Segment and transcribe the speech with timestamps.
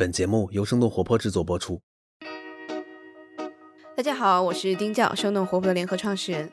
[0.00, 1.78] 本节目由生动活泼制作播出。
[3.94, 6.50] 大家好，我是丁教，生动活泼的联合创始人。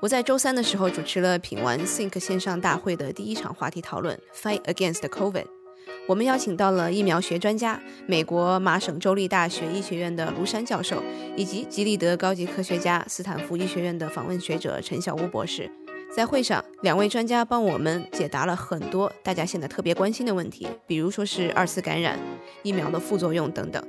[0.00, 5.44] 我在周三的时候主持了品玩 Think 线上大会的第一场话题讨论，Fight Against COVID。
[6.08, 11.02] 我们邀请到了疫苗学专家、美国麻省州立大学医学院的卢山教授，
[11.36, 15.70] 以及吉利德高级科学家、斯坦福医学院的访问学者陈小乌博士。
[16.14, 22.18] 在会上，两位专家帮我们解答了很多大家现在特别关心的问题，比如说是二次感染、
[22.62, 23.82] 疫苗的副作用等等。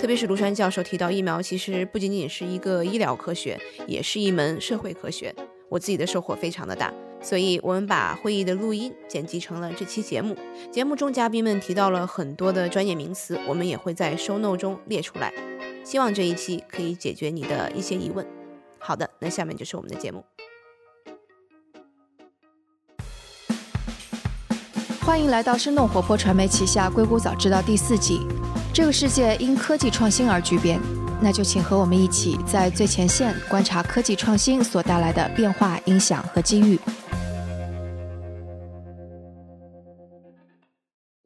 [0.00, 3.56] 特别是卢山教授提到，疫苗其实不仅仅是一个医疗科学，
[3.86, 5.32] 也是一门社会科学。
[5.68, 10.36] 我自己的收获非常的大，所以我们把会议的录音剪辑成了这期节目。
[10.72, 15.32] 节目中嘉宾们提到了很多的专业名词，我们也会在 show note 中列出来。
[15.84, 18.26] 希望这一期可以解决你的一些疑问。
[18.80, 20.24] 好的，那下面就是我们的节目。
[25.08, 28.20] 欢迎来到生动活泼传媒旗下《硅谷早知道》第四季。
[28.74, 30.78] 这个世界因科技创新而巨变，
[31.18, 36.78] 那就请和我们一起在最前线观察科技创新所带来的变化、影响和机遇。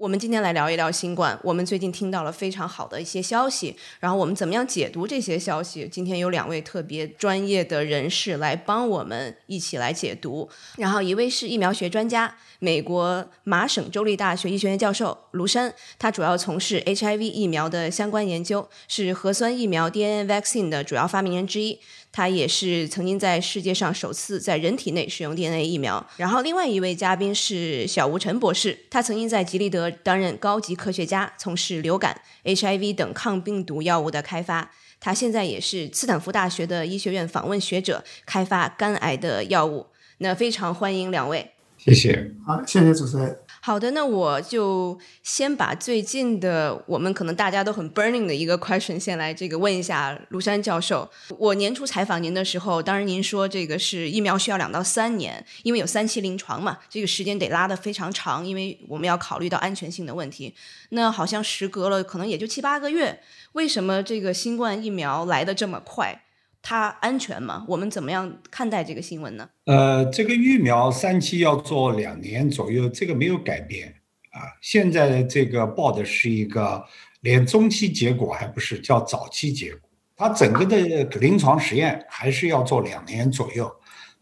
[0.02, 1.38] 我们今天来聊一聊新冠。
[1.44, 5.88] 我们最近听到了非常好的一些消息，然后我们怎么样解读这些消息？
[5.88, 10.50] 今天有两位特别专业的人士来帮我们一起来解读。
[10.76, 21.78] 然后一位是疫苗学专家，美国麻省州立大学医学院教授卢山，他主要从事 HIV 疫苗的相关研究，是核酸疫苗 DNA vaccine 的主要发明人之一。
[22.12, 26.06] 他也是曾经在世界上首次在人体内使用 DNA 疫苗。
[26.18, 34.70] 然后，另外一位嘉宾是小吴晨博士，他曾经在吉利德担任高级科学家，从事流感、HIV 等抗病毒药物的开发。
[35.00, 39.86] 他现在也是斯坦福大学的医学院访问学者，开发肝癌的药物。
[40.18, 42.30] 那非常欢迎两位，谢谢。
[42.46, 43.36] 好，谢谢主持人。
[43.64, 51.08] 好的，那我就先把最近的我们可能大家都很 burning 的一个 question 先来这个问一下卢山教授。
[51.38, 60.52] 我年初采访您的时候，当然您说这个是疫苗需要两到三年，因为有三期临床嘛，这个时间得拉得非常长，因为我们要考虑到安全性的问题。
[60.88, 63.20] 那好像时隔了可能也就七八个月，
[63.52, 66.20] 为什么这个新冠疫苗来的这么快？
[66.62, 67.64] 它安全吗？
[67.68, 69.48] 我们怎么样看待这个新闻呢？
[69.66, 73.92] 呃，这个疫苗三期要做两年左右，这个没有改变
[74.30, 74.40] 啊。
[74.60, 76.84] 现在这个报的是一个
[77.22, 79.90] 连中期结果还不是，叫早期结果。
[80.16, 83.68] 它整个的临床实验还是要做两年左右，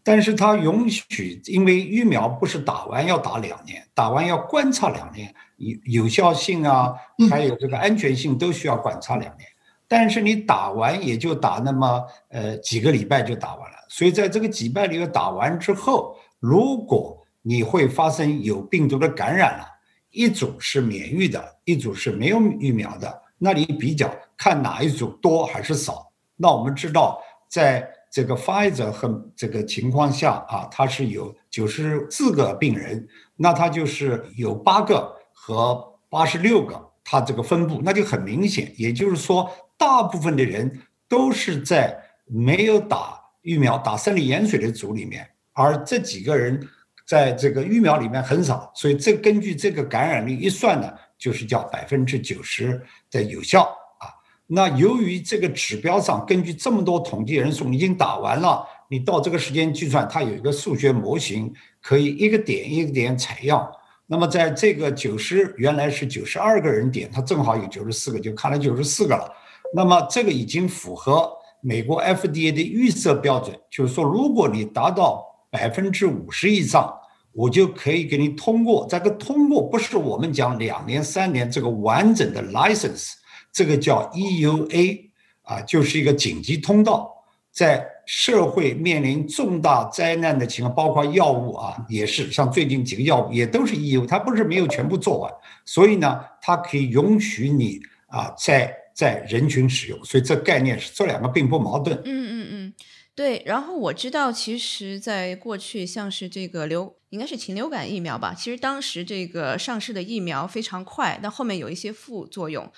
[0.03, 6.95] 但是它允许，因为疫苗不是打完要打两年，打完要观察两年，有有效性啊，
[7.29, 9.47] 还有这个安全性都需要观察两年。
[9.91, 19.65] 但是你打完也就打那么呃几个礼拜就打完了，所以在这个几拜里面打完之后，如果你会发生有病毒的感染了，
[20.11, 26.09] 一组是免疫的，一组是没有疫苗的，那你比较看哪一组多还是少？
[26.37, 39.49] 那我们知道，在这个 Pfizer 和这个情况下啊，它是有九十四个病人，那它就是有八个和八十六个，它这个分布那就很明显，也就是说。
[39.81, 40.79] 大部分的人
[41.09, 46.69] 都是在没有打疫苗、打生理盐水的组里面，而这几个人
[47.07, 52.79] 在这个疫苗里面很少，所以这根据这个感染率一算呢，就是叫百分之九十
[53.09, 53.63] 的有效
[53.97, 54.05] 啊。
[54.45, 61.51] 那由于这个指标上，根据这么多统计人数已经打完了，你到这个时间计算，它有一个数学模型，
[61.81, 63.67] 可以一个点一个点采样。
[64.11, 69.31] 那么在这个九十原来是九十二个人点，它正好有九十四个，就看了九十四个了。
[69.73, 76.93] 那么这个已经符合美国 FDA 的预设标准，就是说，如果你达到百分之五十以上，
[77.31, 78.85] 我就可以给你通过。
[78.89, 83.13] 这个通过不是我们讲两年、三年这个完整的 license，
[83.53, 85.09] 这个叫 EUA
[85.43, 87.09] 啊，就是一个紧急通道。
[87.53, 95.31] 在社会面临重大灾难的情况，包括药物啊，也是像最近几个药物也都是 EU，它不是没有全部做完，
[95.65, 98.77] 所以呢，它可以允许你啊在。
[98.93, 101.97] 在人群使用，所以这概念是这两个并不矛盾。
[102.03, 102.73] 嗯嗯嗯，
[103.15, 103.41] 对。
[103.45, 108.35] 然后我知道，其实，在过去，像是这个流，应该是禽流感疫苗吧。
[108.37, 112.69] 其实当时这个上市的疫苗非常快，但后面有一些副作用。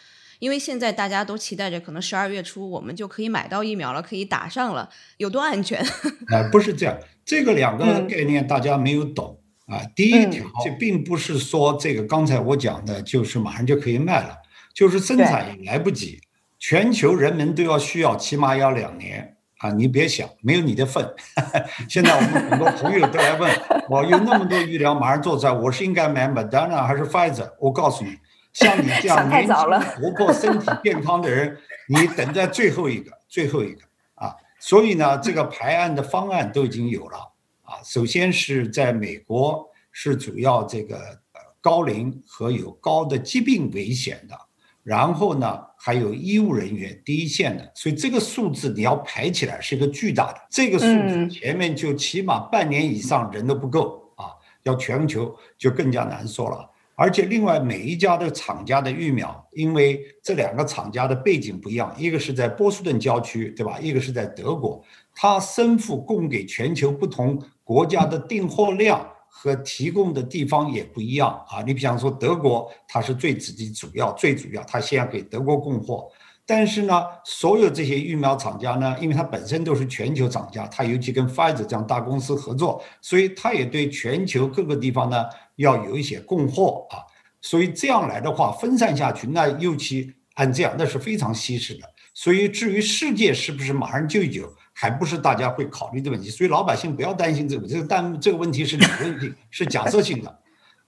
[0.43, 5.79] 因为现在大家都期待着，可能十二月初我们就可以买到疫苗了，可以打上了，有多安全？
[6.27, 9.79] 啊， 不是这样，这个两个概念大家没有懂啊。
[9.95, 14.35] 第一条，这并不是说这个刚才我讲的，就是马上就可以卖了。
[14.73, 16.19] 就是生产也来不及，
[16.59, 19.71] 全球人民都要需要起码要两年啊！
[19.71, 21.07] 你别想没有你的份。
[21.87, 23.49] 现在我们很多朋友都来问
[23.87, 27.49] 我，有那么多医疗马上做出来，我是应该买 Moderna 还是 Pfizer？
[27.61, 28.17] 我告诉你，
[28.53, 31.57] 像你这样年轻、活泼、身体健康的人，
[31.89, 33.81] 你等在最后一个，最后一个
[34.15, 34.35] 啊。
[34.59, 37.17] 所以呢，这个排案的方案都已经有了
[37.63, 37.81] 啊。
[37.83, 41.19] 首先是在美国是主要这个
[41.59, 44.37] 高龄和有高的疾病危险的，
[44.83, 50.39] 然后呢还有医务人员第一线的，所以这个数字你要排起来是一个巨大的。
[50.49, 54.31] 这个数字前面就起码半年以上人都不够啊，
[54.63, 56.69] 要全球就更加难说了。
[56.95, 63.79] 而且，另外每一家的厂家的疫苗，因为这两个厂家的背景不一样，一个是在波士顿郊区，对吧？
[63.79, 64.79] 一个是在德国，
[65.15, 71.63] 它身负供给全球不同国家的订货量和提供的地方也不一样啊。
[71.65, 76.07] 你比方说德国，它是最直接、主要、最主要，它先要给德国供货。
[76.45, 85.23] 但是呢，所有这些疫苗厂家呢，因为它本身都是全球厂家，它尤其跟 Pfizer 这样大公司合作，所以它也对全球各个地方呢。
[85.55, 87.03] 要有一些供货啊，
[87.41, 91.81] 所以这样来的话分散下去，那尤其按这样那是非常稀释的。
[92.13, 96.29] 所以至于世界是不是马上就有，还不是大家会考虑的问题。
[96.29, 100.39] 所以老百姓不要担心这个，这个但这个问题是理论性，是假设性的。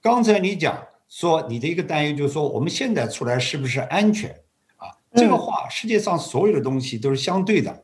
[0.02, 0.78] 刚才你讲
[1.10, 4.30] 说你的一个担忧就是说我们现在出来是不是安全
[4.78, 4.86] 啊？
[5.16, 7.84] 这个话世界上所有的东西都是相对的，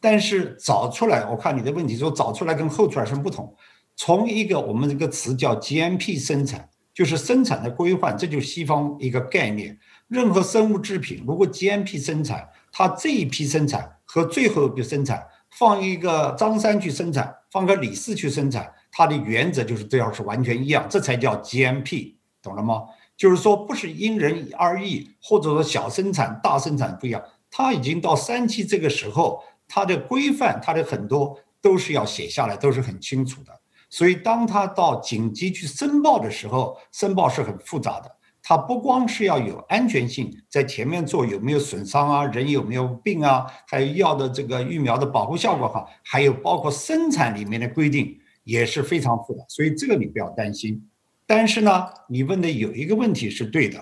[0.00, 3.54] 但是早出来，我看你的问题说早出来跟后出来什么不同？
[3.96, 9.78] 从一个我们这个词叫 GMP 生产，就是生产的规范，这就是西方一个概念。
[10.08, 22.82] 任何生物制品，如果 GMP 生产，它这一批生产和最后一批生产，放一个张三去生产，放个李四去生产，它的原则就是都要是完全一样，这才叫 GMP，懂了吗？
[23.16, 33.61] 就是说不是因人而异，或者说小生产大生产不一样，它已经到三期这个时候，它的规范，它的很多都是要写下来，都是很清楚的。
[33.92, 38.10] 所以，当他到紧急去申报的时候，申报是很复杂的。
[38.42, 49.44] 他不光是要有安全性，在前面做有没有损伤啊，人有没有病啊，还有药的这个疫苗的保护效果好，还有包括生产里面的规定也是非常复杂。
[49.46, 50.88] 所以这个你不要担心。
[51.26, 53.78] 但是呢，你问的有一个问题是对的，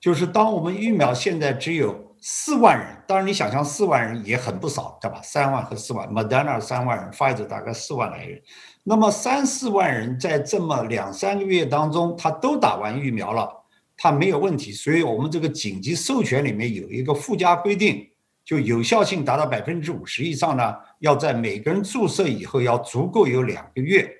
[0.00, 5.20] 就是当我们疫苗现在只有四万人，当然你想象四万人也很不少，对吧？
[5.22, 8.42] 三万和四万，Moderna 三万人，Pfizer 大概四万来人。
[8.84, 13.48] 那么三四万人在这么两三个月当中，他都打完疫苗了，
[13.96, 14.72] 他没有问题。
[14.72, 18.10] 所以我们这个紧急授权里面有一个附加规定，
[18.44, 24.10] 就有效性达到百分之五十以上呢，要在每个人注射以后要足够有两个月，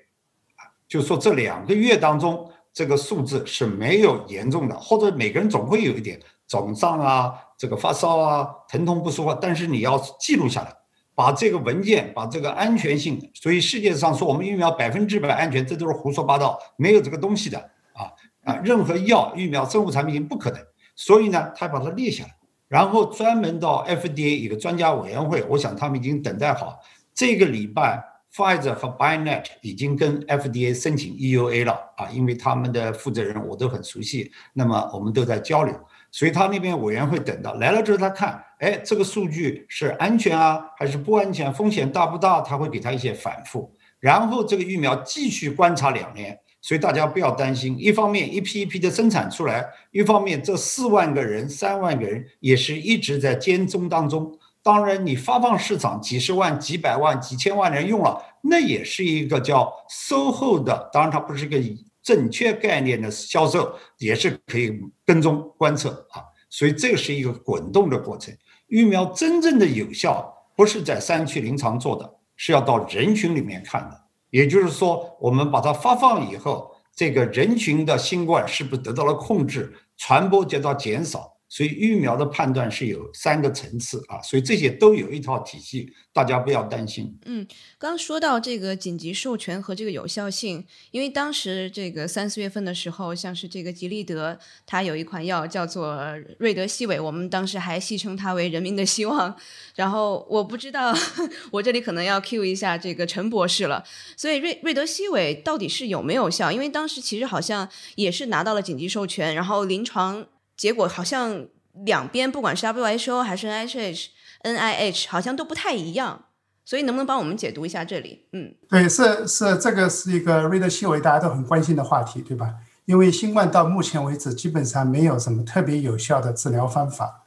[0.87, 6.17] 就说这两个月当中这个数字是没有严重的，或者每个人总会有一点
[6.47, 10.73] 肿胀啊，这个发烧啊，疼痛不舒服，但是你要记录下来。
[11.15, 17.59] 把这个文件，把这个安全性，所以世界上说我们疫苗百分之百安全，这都是胡说八道，没有这个东西的
[17.93, 18.09] 啊
[18.43, 18.55] 啊！
[18.63, 20.59] 任何药、疫苗、生物产品不可能。
[20.95, 22.29] 所以呢，他把它列下来，
[22.67, 26.79] 然后专门到 FDA 一个专家委员会，我想他们已经等待好。
[27.13, 35.79] 这个礼拜，Pfizer 和 BioNTech 已经跟 FDA 申请 EUA 了啊，因为他们的负责人我都很熟悉，那么我们都在交流。
[36.13, 41.51] 所以他那边委员会等到来了之后，他看，哎，这个数据是安全啊，还是不安全？
[41.51, 42.39] 风险大不大？
[42.39, 43.75] 他会给他一些反复。
[43.99, 46.39] 然后这个疫苗继续观察两年。
[46.61, 54.31] 所以大家不要担心，一方面一批一批的生产出来，一方面这四万个人、三万个人也是一直在监中当中。
[54.61, 60.89] 当然，你发放市场几十万、几百万、几千万人用了，那也是一个叫售后的。
[60.93, 61.57] 当然，它不是一个。
[62.03, 68.35] 正确概念的销售也是可以跟踪观测啊，所以这个是一个滚动的过程。
[68.67, 74.01] 疫苗真正的有效不是在山区临床做的，是要到人群里面看的。
[74.29, 81.32] 也就是说，我们把它发放以后，这个人群的新冠是不是得到了控制，传播得到减少？
[81.53, 87.15] 所以疫苗的判断是有三个层次啊，所以这些都有一套体系，大家不要担心。
[87.25, 87.45] 嗯，
[87.77, 95.95] 刚说到这个紧急授权和这个有效性，因为当时这个三四月份的时候，像是这个吉利德，它有一款药叫做
[96.39, 99.35] 瑞德西韦，我们当时还戏称它为人民的希望。
[99.75, 100.91] 然后我不知道，
[101.53, 103.83] 我这里可能要 cue 一下这个陈博士了。
[104.17, 106.51] 所以瑞瑞德西韦到底是有没有效？
[106.51, 110.25] 因为当时其实好像也是拿到了紧急授权，然后临床。
[110.63, 111.45] 结果好像
[111.83, 114.07] 两边不管是 WHO 还是 NIH、
[114.43, 116.23] NIH 好像都不太一样，
[116.63, 118.27] 所以能不能帮我们解读一下这里？
[118.31, 122.49] 嗯，对，是是，这个是一个瑞德西韦大家都很关心的话题，对吧？
[122.85, 127.25] 因为新冠到目前为止基本上没有什么特别有效的治疗方法。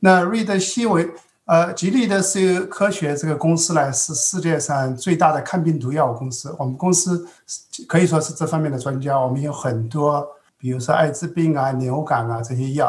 [0.00, 1.08] 那瑞德西韦，
[1.44, 6.52] 呃，吉利的是科学这个公司呢，是世界上最大的抗病毒药物公司。
[6.58, 7.28] 我们公司
[7.86, 10.26] 可以说是这方面的专家，我们有很多。
[10.62, 12.88] 比如说艾滋病啊、流感啊这些药。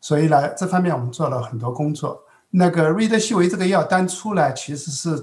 [0.00, 2.22] 所以呢，这方面我们做了很多工作。
[2.50, 5.22] 那个瑞德西韦这个药单出来，其实是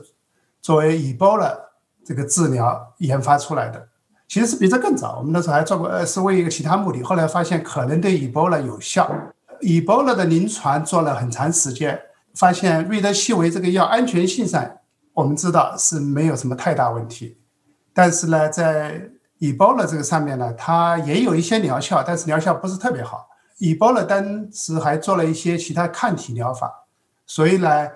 [0.61, 1.73] 作为以波了
[2.05, 3.89] 这个治疗研发出来的，
[4.27, 5.17] 其实是比这更早。
[5.17, 7.01] 我们那时候还做过，呃，是为一个其他目的。
[7.01, 9.11] 后来发现可能对以波了有效。
[9.61, 11.99] 以波了的临床做了很长时间，
[12.35, 14.77] 发现瑞德西韦这个药安全性上，
[15.13, 17.37] 我们知道是没有什么太大问题。
[17.93, 23.27] 但是呢，在以包了这个上面呢，它也有一些疗效，但是疗效不是特别好。
[23.57, 26.71] 以包了当时还做了一些其他抗体疗法，
[27.25, 27.89] 所以呢，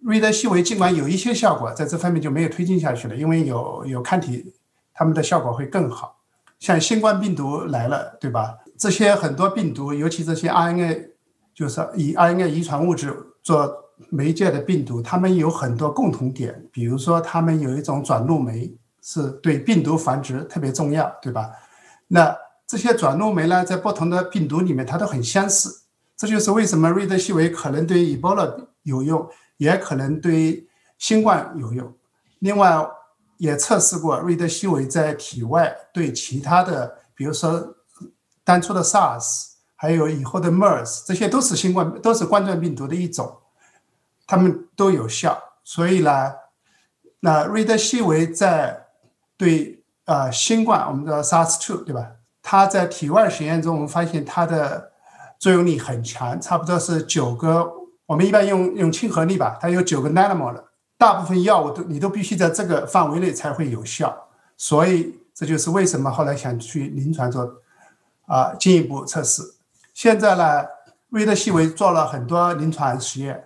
[0.00, 4.52] 瑞德西韦尽管有一些效果，在这方面就没有推进下去了，因为有有抗体，
[4.94, 6.18] 他们的效果会更好。
[6.60, 8.58] 像新冠病毒来了，对吧？
[8.78, 11.08] 这些很多病毒，尤其这些 RNA，
[11.54, 13.68] 就是以 RNA 遗传物质做
[14.10, 21.50] 媒介的病毒，它们有很多共同点，比如说它们有一种转录酶，是对病毒繁殖特别重要，对吧？
[22.08, 25.82] 那这些转录酶呢，在不同的病毒里面，它都很相似。
[26.16, 31.94] 这就是为什么瑞德西韦可能对 Ebola 有用，也可能对新冠有用。
[32.40, 32.86] 另外，
[33.38, 37.74] 也测试过瑞德西韦在体外对其他的，比如说
[38.44, 43.38] 当初的 SARS，还有以后的 MERS，这些都是新冠，都是冠状病毒的一种，
[44.26, 45.42] 它们都有效。
[45.64, 46.34] 所以呢，
[47.20, 48.88] 那瑞德西韦在
[49.40, 52.06] 对呃新冠，我们的 SARS-2，对吧？
[52.42, 54.92] 它在体外实验中，我们发现它的
[55.38, 57.72] 作用力很强，差不多是九个。
[58.04, 60.62] 我们一般用用亲和力吧，它有九个 nanomol。
[60.98, 64.14] 大部分药物都你都必须在这个范围内才会有效，
[64.58, 67.50] 所以这就是为什么后来想去临床做
[68.26, 69.42] 啊进一步测试。
[69.94, 70.66] 现在呢，
[71.08, 73.44] 瑞德西韦做了很多临床实验。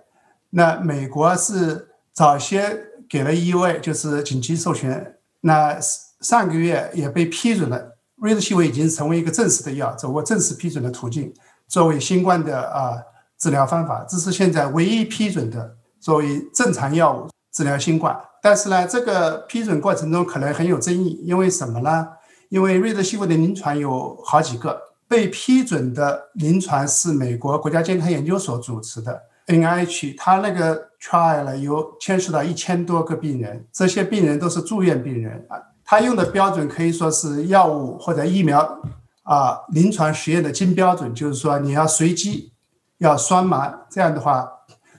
[0.51, 5.14] 那美国是早些给了 EUA，就是紧急授权。
[5.45, 5.79] 那
[6.21, 7.97] 上个月也被批准了。
[8.17, 11.33] 瑞德西韦已经成为一个正式的药，走过正式批准的途径，
[11.69, 12.97] 作为新冠的啊
[13.39, 18.19] 治疗方法，这是现在唯一批准的作为正常药物治疗新冠。
[18.41, 22.09] 但是呢，这个批准过程中可能很有争议，因为什么呢？
[22.49, 35.61] 因为瑞德西韦的临床有好几个被批准的临床是美国国家健康研究所主持的 NIH，他那个 trial 了有牵涉到一千多个病人，这些病人都是住院病人啊。
[35.85, 38.81] 他用的标准可以说是药物或者疫苗
[39.25, 42.53] 啊临床实验的金标准，就是说你要随机
[42.99, 44.49] 要双盲，这样的话，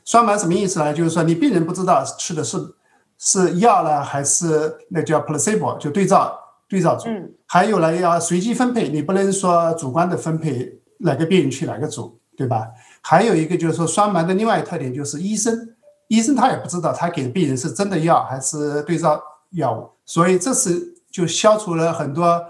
[0.06, 0.94] 双盲什么意思呢？
[0.94, 2.58] 就是说你病人不知道吃的是
[3.18, 6.38] 是药呢还是那叫 placebo，就对照
[6.70, 7.10] 对照组。
[7.48, 12.68] 还有呢要随机分配，你不能说主观的分配哪个病人去哪个组，对吧？
[13.02, 15.75] 还有一个就是说双盲的另外一个特点就是医生，
[16.08, 19.22] 医生他也不知道他给病人是真的药还是对照
[19.52, 19.90] 药物。
[20.06, 22.46] 所以这是就消除了很多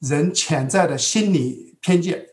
[0.00, 2.26] 人潜在的心理偏见，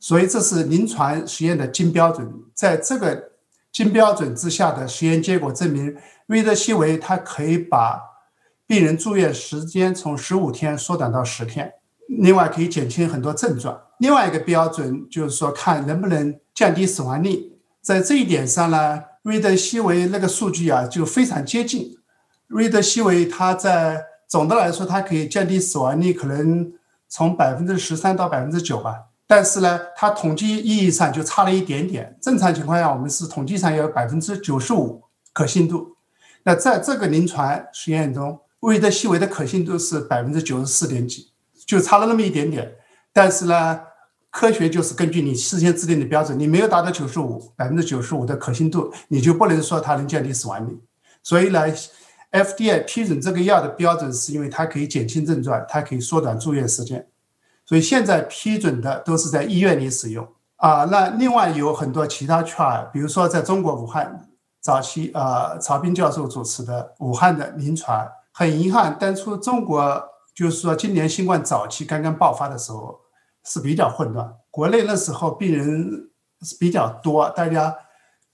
[0.00, 2.28] 所以这是临床实验的金标准。
[2.54, 3.30] 在这个
[3.70, 5.96] 金标准之下的实验结果证明，
[6.26, 8.00] 瑞德西韦它可以把
[8.66, 11.72] 病人住院时间从十五天缩短到十天，
[12.08, 13.80] 另外可以减轻很多症状。
[13.98, 17.52] 另外一个标准就是说看能不能降低死亡率。
[17.80, 21.98] 在这一点上呢，瑞德西韦那个数据啊就非常接近。
[22.46, 26.72] 瑞德西韦它在总的来说，它可以降低死亡率，可能
[27.10, 28.94] 从百分之十三到百分之九吧。
[29.26, 32.16] 但是呢，它统计意义上就差了一点点。
[32.22, 35.02] 正常情况下，我们是统计上有百分之九十五
[35.34, 35.94] 可信度。
[36.44, 41.32] 那在这个临床实验中，瑞德西韦的可信度是百分之九十四点几，
[41.66, 42.76] 就差了那么一点点。
[43.12, 43.78] 但是呢，
[44.30, 50.80] 科学就是根据你事先制定的标准，你没有达到九十五百分之九十五的可信度，你就不能说它能降低死亡率。
[51.22, 51.60] 所以呢。
[52.30, 57.06] FDA 批准这个药的标准是因为它可以减轻症状，它可以缩短住院时间，
[57.64, 60.84] 所以现在批准的都是在医院里使用啊。
[60.84, 64.28] 那另外有很多其他 trial，比如说在中国武汉
[64.60, 70.04] 早期，呃，曹斌教授主持的武汉的临床，很遗憾，当初中国
[70.34, 73.00] 就是说今年新冠早期刚刚爆发的时候
[73.48, 76.10] 是比较混乱，国内那时候病人
[76.42, 77.74] 是比较多，大家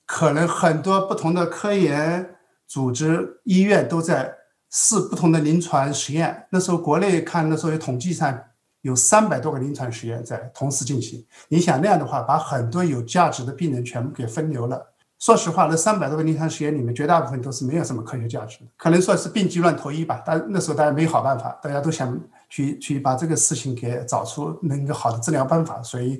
[0.04, 2.30] 可能很多不同的科研。
[2.66, 4.34] 组织医院都在
[4.70, 6.46] 试不同的临床实验。
[6.50, 8.36] 那时候国内看，那时候有统计上
[8.80, 11.24] 有三百多个临床实验在同时进行。
[11.48, 14.94] 你想那样的话，把很多有价值的病人全部给分流了。
[15.18, 20.22] 说实话，那三百多个临床实验里面，绝大部分都是没有什么科学价值的，可能说是病急乱投医吧。
[20.26, 26.18] 但那时候大家没好办法，大家都想去去把这个事情给找出能够好的治疗办法，所以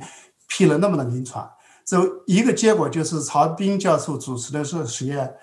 [0.49, 1.51] 批了那么多临床。
[1.85, 5.35] 这一个结果就是曹斌教授主持的这个实验。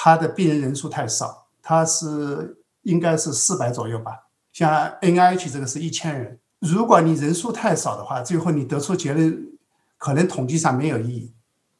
[0.00, 4.28] 他的病人人数太少，他是应该是四百左右吧。
[4.52, 9.58] 像 NIH 这个是一千人，如果你人数太少的话，最后你得出结论
[9.96, 11.32] 可能统计上没有意义。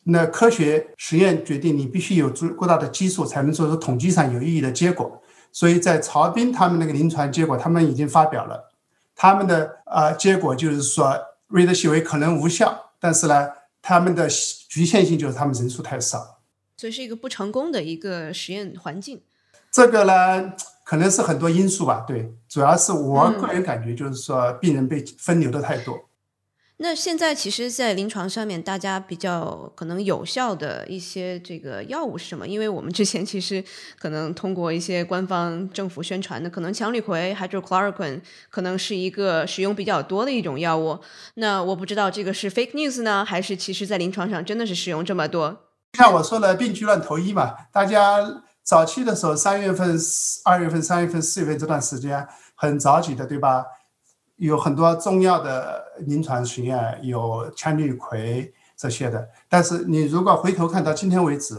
[0.02, 5.22] 那科学实验决定你必须有足够大的基数，才能做出统计上有意义的结果。
[5.52, 8.70] 所以在曹斌他们那个临床结果，他们已经发表了，
[9.14, 13.48] 他们的呃结果就是说瑞德西韦可能无效，但是呢，
[13.82, 14.28] 他们的
[14.68, 16.40] 局限性就是他们人数太少，
[16.76, 19.22] 所以是一个不成功的一个实验环境。
[19.70, 20.52] 这个呢，
[20.84, 26.07] 可能是很多因素吧，对，主要是我个人感觉就是说病人被分流的太多。
[26.80, 32.46] 那现在其实，在临床上面，大家比较可能有效的一些这个药物是什么？
[32.46, 33.62] 因为我们之前其实
[33.98, 41.00] 可能通过一些官方政府宣传的，可能羟氯喹 （hydrochloroquine） 可能是一个使用比较多的一种药物。
[41.34, 45.58] 那我不知道这个是 fake news 呢，还是其实在临床上真的是使用这么多？
[45.98, 49.98] 像我说的，病急乱投医嘛，大家早期的时候，三月份、
[50.44, 53.64] 二月份、三月份、四月份这段时间很着急的，对吧？
[54.38, 59.28] 有很多重要的临床实验，有羟氯喹这些的。
[59.48, 61.56] 但是你如果回头看到今天为止，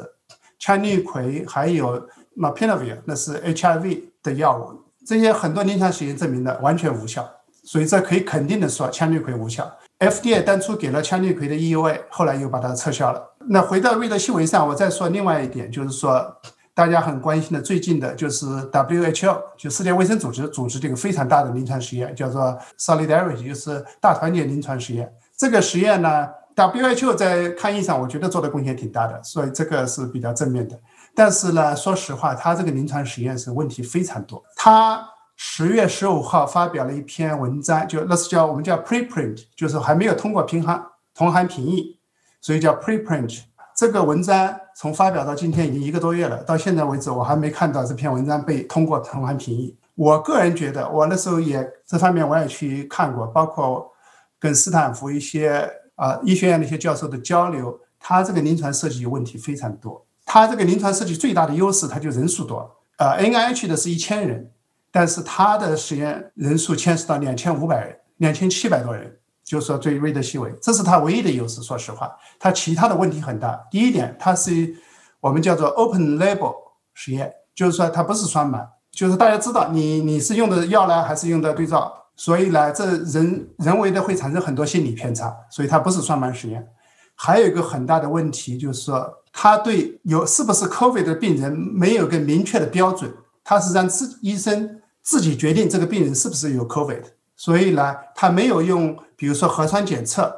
[0.59, 2.07] 羟氯喹还有
[2.37, 7.29] Mapenavir，那是 HIV 的药物，这些很多临床实验证明的完全无效。
[7.63, 9.69] 所以这可以肯定的说，羟氯喹无效。
[9.99, 13.21] FDA 当初给了羟氯喹的 EUA，后来又把它撤销了。
[13.49, 16.35] 那回到瑞德西韦上，我再说另外一点，就是说。
[16.79, 25.13] 大家很关心的，最近的就是 WHO，就世界卫生组织组织这个非常大的临床实验，叫做 Solidarity，就是大团结临床实验。
[25.35, 30.79] 这个实验呢，WHO 在抗疫上，我觉得做的贡献挺大的，所以这个是比较正面的。
[31.13, 34.41] 但是呢，说实话，它这个临床实验是问题非常多。
[34.55, 35.05] 它
[35.35, 40.81] 十月十五号发表了一篇文章，就那是叫我们叫 preprint，就是还没有通过平行
[41.13, 41.99] 同行评议，
[42.39, 43.41] 所以叫 preprint。
[43.75, 49.75] 这个文章从发表到今天已经一个多月了，到现在为止我还没看到这篇文章被通过同行评议。
[49.93, 53.91] 我个人觉得，我那时候也这方面我也去看过，包括
[54.39, 60.01] 跟斯坦福一些啊医学院的一些教授的交流，他这个临床设计有问题非常多。
[60.25, 62.77] 他这个临床设计最大的优势，他就人数多。
[62.99, 64.49] 呃，NIH 的是一千人，
[64.93, 69.18] 但是他的实验人数牵涉到两千五百人，两千七百多人。
[69.49, 71.59] 就是说，对瑞德西韦，这是它唯一的优势。
[71.63, 73.59] 说实话，它其他的问题很大。
[73.71, 74.75] 第一点，它是
[75.19, 76.53] 我们叫做 open label
[76.93, 86.67] 实验，就是说它不是双盲，就是大家知道你你是用的药呢，还是用的对照，所以呢，这人人为的会产生很多心理偏差，所以它不是双盲实验。
[87.15, 93.11] 还有一个很大的问题就是说，他对有是不是 COVID 的病人没有个明确的标准，
[93.43, 97.01] 他是让自医生自己决定这个病人是不是有 COVID。
[97.35, 100.33] 所以呢，他没有用，比如说核酸检测，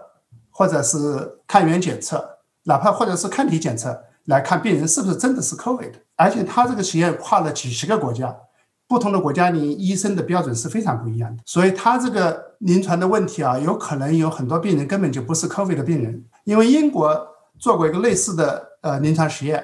[0.49, 0.97] 或者是
[1.47, 5.91] 抗原检测，哪怕或者是抗体检测来看病人是不是真的是 COVID。
[6.15, 8.35] 而且他这个实验跨了几十个国家，
[8.87, 11.43] 不同的国家你医生的标准是非常不一样的。
[11.45, 17.15] 所以他这个临床的问题啊，有可能有很多病人根本就不是 COVID 的病人，因为英国
[17.59, 18.71] 做过一个类似的。
[18.81, 19.63] 呃，临床实验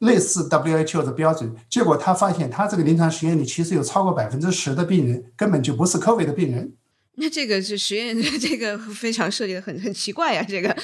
[0.00, 6.70] 类似 WHO 的标准，结果他发现他这个临床实验里其实有超过百分之十的病人根本就不是 COVID 的病人。
[7.16, 10.74] 那这个是实验， 这个非常设计的很很奇怪呀，这个。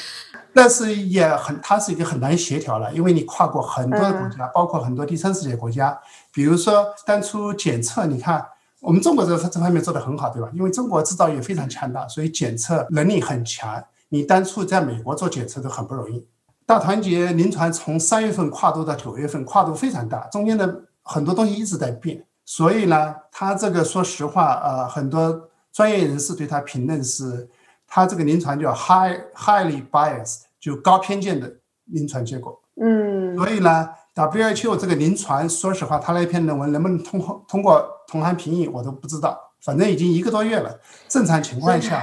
[0.53, 5.99] 但是也很，它是一个很难协调了，因为你跨过很多的国家，包括很多第三世界国家。
[6.33, 8.45] 比如说当初检测，你看
[8.81, 10.49] 我们中国这这方面做的很好，对吧？
[10.55, 13.83] 因为中国制造业非常强大，所以检测能力很强。
[14.09, 16.27] 你当初在美国做检测都很不容易。
[16.65, 22.25] 大团结临床从三月份跨度到九月份，跨度非常大，中间的很多东西一直在变。
[22.45, 27.47] 所以呢，它这个说实话，呃，很多专业人士对他评论是，
[27.87, 32.59] 他这个临床叫 high highly biased，就高偏见的临床结果。
[32.81, 33.37] 嗯。
[33.37, 39.39] 所以呢，WHO 这个临床，说实话，他那篇论文能不能通过通过同行评议，我都不知道。
[39.61, 42.03] 反正已经一个多月了，正常情况下。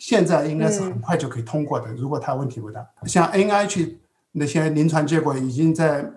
[0.00, 2.84] 现在应该是很快就可以通过的，如果他问题不大。
[3.04, 3.94] 像 NIH
[4.32, 6.10] 那些临床结果已经在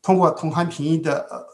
[0.00, 1.46] 通过同行评议的呃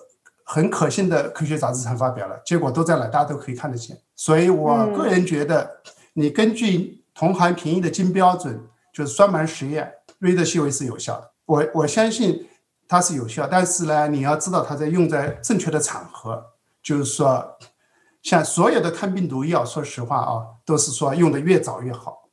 [0.52, 3.96] 很可信的科学杂志上发表了，结果都在哪，大家都可以看得见。
[4.14, 5.78] 所以我个人觉得，
[6.12, 8.62] 你根据同行评议的金标准，
[8.92, 11.30] 就是双盲实验，瑞德西韦是有效的。
[11.46, 12.46] 我我相信
[12.86, 16.44] 它是有效，但是呢，你要知道它在用在正确的场合，
[16.82, 17.56] 就是说。
[18.22, 22.28] 像所有的抗病毒药，说实话啊，都是说用的越早越好，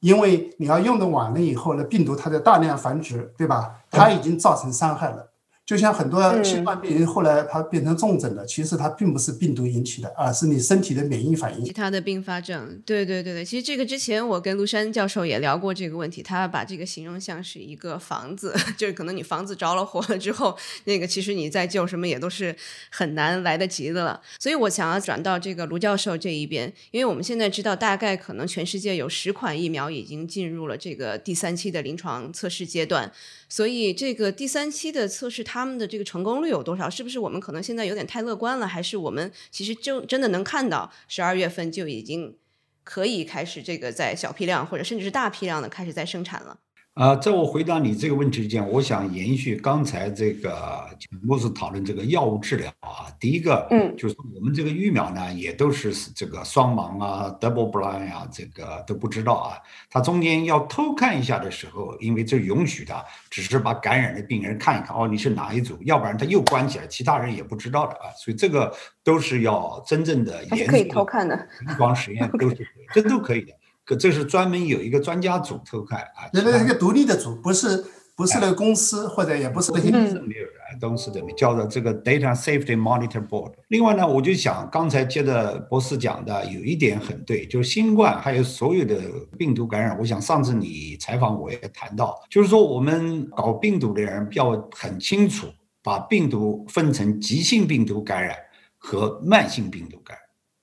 [0.00, 3.72] 因为你要用的晚了以后呢，病毒它在大量繁殖，对吧？
[3.88, 5.27] 它已经造成伤害了。
[5.68, 11.62] 就像很多新冠病人后来他变成重症的，其实他并不是病毒引起的，而是你身体的免疫反应。
[11.62, 13.44] 其他的并发症，对对对对。
[13.44, 22.56] 其实这个之前我跟卢山教授也聊过这个问题，他把这个形容像是一个房子， 就是可能你房子着了火了之后，那个其实你再救什么也都是
[22.90, 24.18] 很难来得及的了。
[24.38, 33.12] 所以我想要转到这个卢教授这一边，因为我们现在知道大概可能全世界有十款疫苗已经进入了这个第三期的临床测试阶段。
[33.48, 36.90] 所以这个第三期的测试，他们的这个成功率有多少？
[36.90, 38.66] 是不是我们可能现在有点太乐观了？
[38.66, 42.36] 还是我们其实就真的能看到十二月份就已经
[42.84, 46.58] 可以开始这个在小批量或者甚至是大批量的开始在生产了？
[46.98, 50.84] 啊，在我回答你这个问题之前，我想延续刚才这个
[51.22, 53.06] 莫斯讨论这个药物治疗啊。
[53.20, 59.58] 第一个，嗯，就是我们这个疫苗呢，也都是这个双盲啊，double blind 啊，这个都不知道啊。
[59.88, 62.92] 它中间要偷看一下的时候，因为这允许的，
[63.30, 68.10] 只是把感染的病人看一看，哦，你是哪一组，要不然他又关起来，其他人也不知道的啊。
[68.16, 73.52] 所以这个都是要真正的严可以偷看的临床实验 都是可以，这都可以的。
[73.88, 77.82] 可这是专门有一个专家组偷看啊，那那一个独立的组，不是
[78.14, 83.54] 不是那个公司或者也不是那些医生没有人，都是的，叫做这个 Data Safety Monitor Board。
[83.68, 89.00] 另外呢，我就想刚才接着博士讲的有一点很对，就是新冠还有所有的
[89.38, 95.46] 病毒感染，我想上次你采访我也谈到，就是说我们搞病毒的人要很清楚，
[95.82, 98.36] 把病毒分成急性病毒感染
[98.76, 100.14] 和慢性病毒感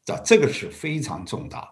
[0.05, 1.67] 染，这这个是非常重大。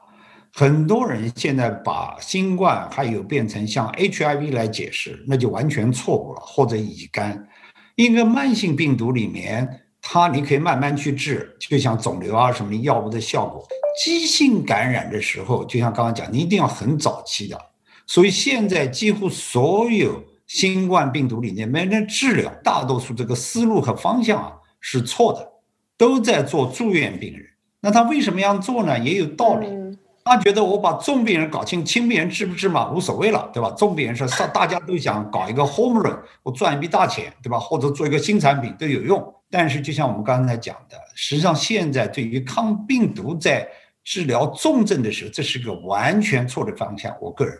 [0.56, 7.48] 很多人现在把新冠还有变成像 HIV 来解释，那就完全错误了，或者乙肝。
[7.96, 13.66] 一个慢性病毒里面，它你可以慢慢去治，就像肿瘤啊什么药物的效果。
[14.04, 17.60] 急性感染的时候，就像刚刚讲，你一定要很早期的。
[18.06, 25.52] 所以现在几乎所有新冠病毒里面没人治疗，大多数这个思路和方向啊是错的，
[25.98, 27.44] 都在做住院病人。
[27.82, 29.00] 那他为什么要做呢？
[29.00, 29.68] 也有道理。
[30.26, 33.70] 他觉得我把重病人搞清，轻病人治不治嘛，无所谓了，对吧？
[33.78, 37.60] 重病人是大大家都想搞一个 home run，我赚一笔大钱，对吧？
[37.60, 39.34] 或者做一个新产品都有用。
[39.50, 43.68] 但是就像我们刚才讲的，实际上现在对于抗病毒在
[44.04, 47.16] 治疗重症的时候，这是个完全错的方向。
[47.20, 47.56] 我个人，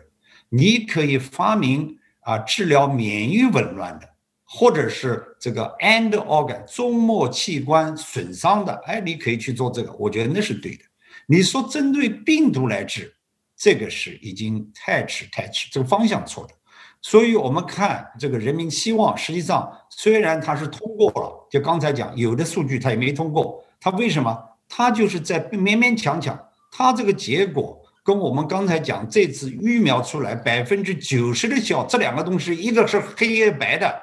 [0.48, 4.08] 你可以发明啊治疗免疫紊乱的，
[4.44, 10.84] 或者是这个 end organ 终末器官损伤的，哎，你可以去做这个，我觉得那是对的。
[11.26, 13.14] 你说针对病毒来治，
[13.56, 16.54] 这个是已经太迟太迟，这个方向错的。
[17.00, 24.36] 所以我们看这个人民希望，实际上虽然它是通过了，就刚才讲有的数据它也没通过，它为什么？
[24.66, 26.38] 它就是在勉勉强强，
[26.72, 34.00] 它这个结果跟我们刚才讲这次疫苗出来百分之九十的效，这两个东西一个是黑一个白的，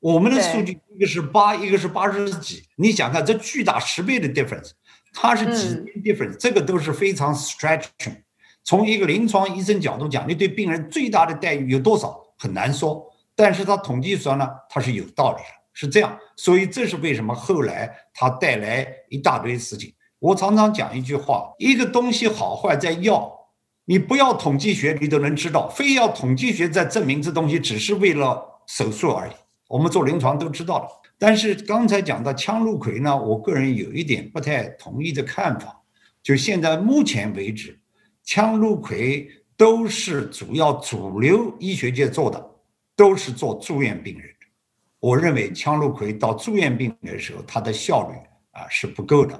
[0.00, 4.72] 我们的数据一个是八，一个是八十几，你想看这巨大十倍的 difference。
[5.12, 8.22] 它是几 difference，这个都是非常 stretching。
[8.62, 13.04] 从一个临床医生角度讲，你对病人最大的待遇有多少很难说。
[13.34, 16.16] 但是他统计说呢，它是有道理的，是这样。
[16.36, 19.92] 所以这是为什么后来它带来一大堆事情。
[20.18, 23.32] 我常常讲一句话：一个东西好坏在药，
[23.86, 29.32] 你不要统计学，你都能知道；非要统计学在证明这东西只是为了手术而已。
[29.68, 30.88] 我们做临床都知道了。
[31.22, 35.82] 但是刚才讲到羟氯喹呢，我个人有一点不太同意的看法，
[36.22, 37.78] 就现在目前为止，
[38.24, 42.42] 羟氯喹都是主要主流医学界做的，
[42.96, 44.30] 都是做住院病人。
[44.98, 48.16] 我认为羟氯喹到住院病人的时候，它的效率
[48.52, 49.38] 啊是不够的。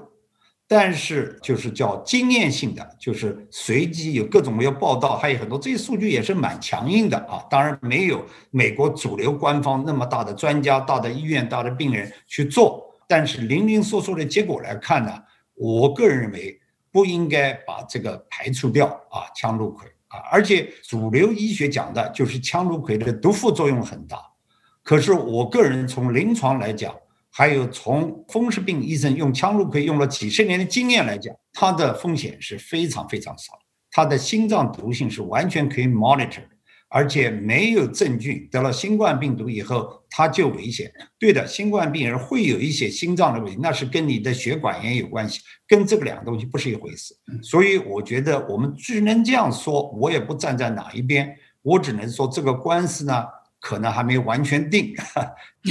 [0.73, 7.43] 但是就是叫经验性的，就是随机有各种各样报道，还有很多这些数据也是蛮强硬的啊。
[7.49, 12.89] 当然没有美国主流官方那么大的专家、大的医院、大的病人去做。
[13.05, 15.11] 但是零零碎碎的结果来看呢，
[15.55, 16.57] 我个人认为
[16.89, 20.19] 不应该把这个排除掉啊，羟氯喹啊。
[20.31, 24.17] 而且主流医学讲的就是羟氯喹的毒副作用很大，
[24.83, 26.95] 可是我个人从临床来讲。
[27.33, 33.53] 还有从风湿病医生用羟氯喹用了几十年的经验来讲，它的风险是非常非常少，
[33.89, 36.43] 它的心脏毒性是完全可以 monitor，
[36.89, 40.91] 而且没有证据得了新冠病毒以后它就危险。
[41.17, 47.15] 对的，新冠病人会有一些心脏的问题，那是跟你的血管炎有关系，跟这个两个东西不是一回事。
[47.41, 53.23] 所以我觉得我们只能这样说，我也不站在哪一边，我只能说这个官司呢。
[53.61, 54.93] 可能还没有完全定，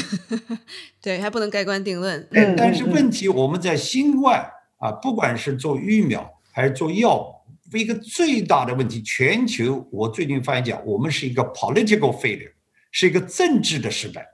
[1.03, 2.27] 对，还不能盖棺定论。
[2.57, 4.49] 但是问题，我们在新冠
[4.79, 12.53] 啊，不管是做疫苗还是做药物，一个最大的问题，全球我最近发现讲，我们是一个 political failure，
[12.93, 14.27] 是一个政治的失败。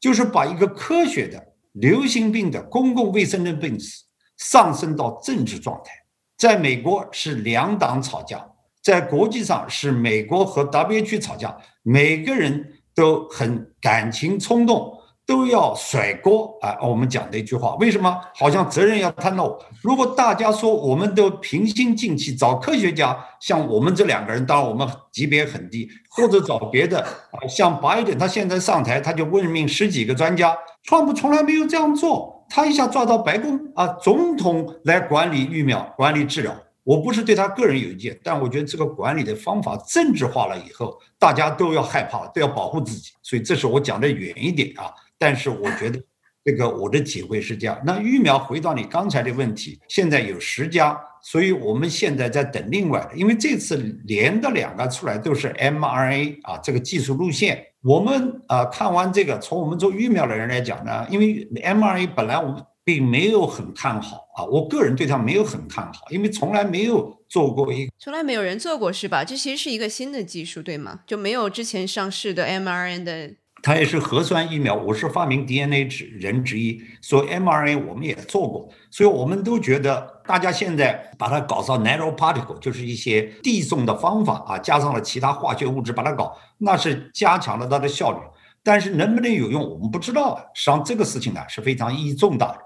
[0.00, 4.04] 就是把一个科学的流行病的公共卫生的病史
[4.36, 5.90] 上升到政治状态。
[6.36, 8.46] 在美国是两党吵架，
[8.80, 14.92] 在国际上是美国和 WHO 吵架，每个人都很感情冲动。
[15.28, 16.74] 都要甩锅啊！
[16.80, 19.58] 我们讲的一句话，为什么好像责任要摊到？
[19.82, 36.56] 如果大家说我们都平心静气找科学家，像我们这两个人，当然我们级别很低，或者找别的啊，像拜登他现在上台，他就任命十几个专家，川普从来没有这样做，他一下抓到白宫啊，总统来管理疫苗、管理治疗。
[36.88, 44.90] 我不是对他个人有意见，但我觉得这个管理的方法政治化了以后，大家都要害怕，都要保护自己，所以这是我讲的远一点啊。
[45.18, 46.00] 但是我觉得，
[46.42, 47.78] 这个我的体会是这样。
[47.84, 57.62] 那疫苗回到你刚才的问题，现在有十家，所以我们现在在等另外的，因为这次连的两个出来都是 mRNA 啊，这个技术路线。
[57.82, 69.22] 我们啊看完这个，从我们做疫苗的人来讲呢，因为 mRNA 本来我们并没有很看好啊，我个人对他没有很看好，因为从来没有做过一，从来没有人做过是吧？
[69.22, 71.00] 这其实是一个新的技术对吗？
[71.06, 73.34] 就没有之前上市的 mRNA 的。
[73.62, 88.18] 它也是核酸疫苗，我是发明 DNA 之人之一，所以 mRNA 我们也做过，所以我们都觉得大家现在把它搞上 narrow particle，就是一些递送的方法啊，加上了其他化学物质把它搞，那是加强了它的效率。
[88.64, 90.36] 但是能不能有用，我们不知道。
[90.52, 92.58] 实际上这个事情呢是非常意义重大的，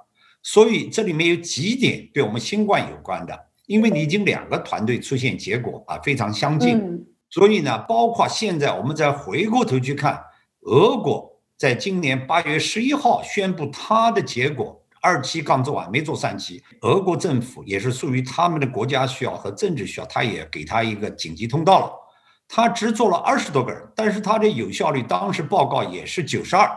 [0.42, 10.22] 所以这里面有几点对我们新冠有关的，因为你已经两个团队出现结果啊非常相近，所以呢，包括现在我们再回过头去看。
[10.62, 16.62] 俄国在今年八月十一号宣布，它的结果二期刚做完，没做三期。
[16.82, 21.92] 俄国政府也是属于他们的国家需要和政治需要，他也给他一个紧急通道了。
[22.48, 26.68] 他只做了二十多个人，但是他的有效率当时报告也是九十二。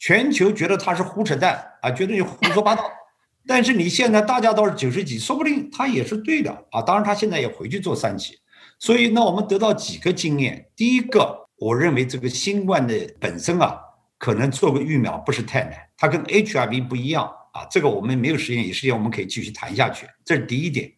[0.00, 2.90] 全球觉得他是胡扯淡啊，觉得你胡说八道。
[3.46, 6.82] 但是你现在大家都是九十几，说不定他也是对的啊。
[6.82, 8.36] 当然他现在也回去做三期。
[8.78, 11.38] 所以那我们得到几个经验，第一个。
[11.60, 13.78] 我认为这个新冠的本身啊，
[14.16, 17.66] 可能做个疫苗不是太难，它跟 HIV 不一样啊。
[17.70, 20.06] 这个我们没有时间，有时间我们可以继续谈下去。
[20.24, 20.90] 这是第一点。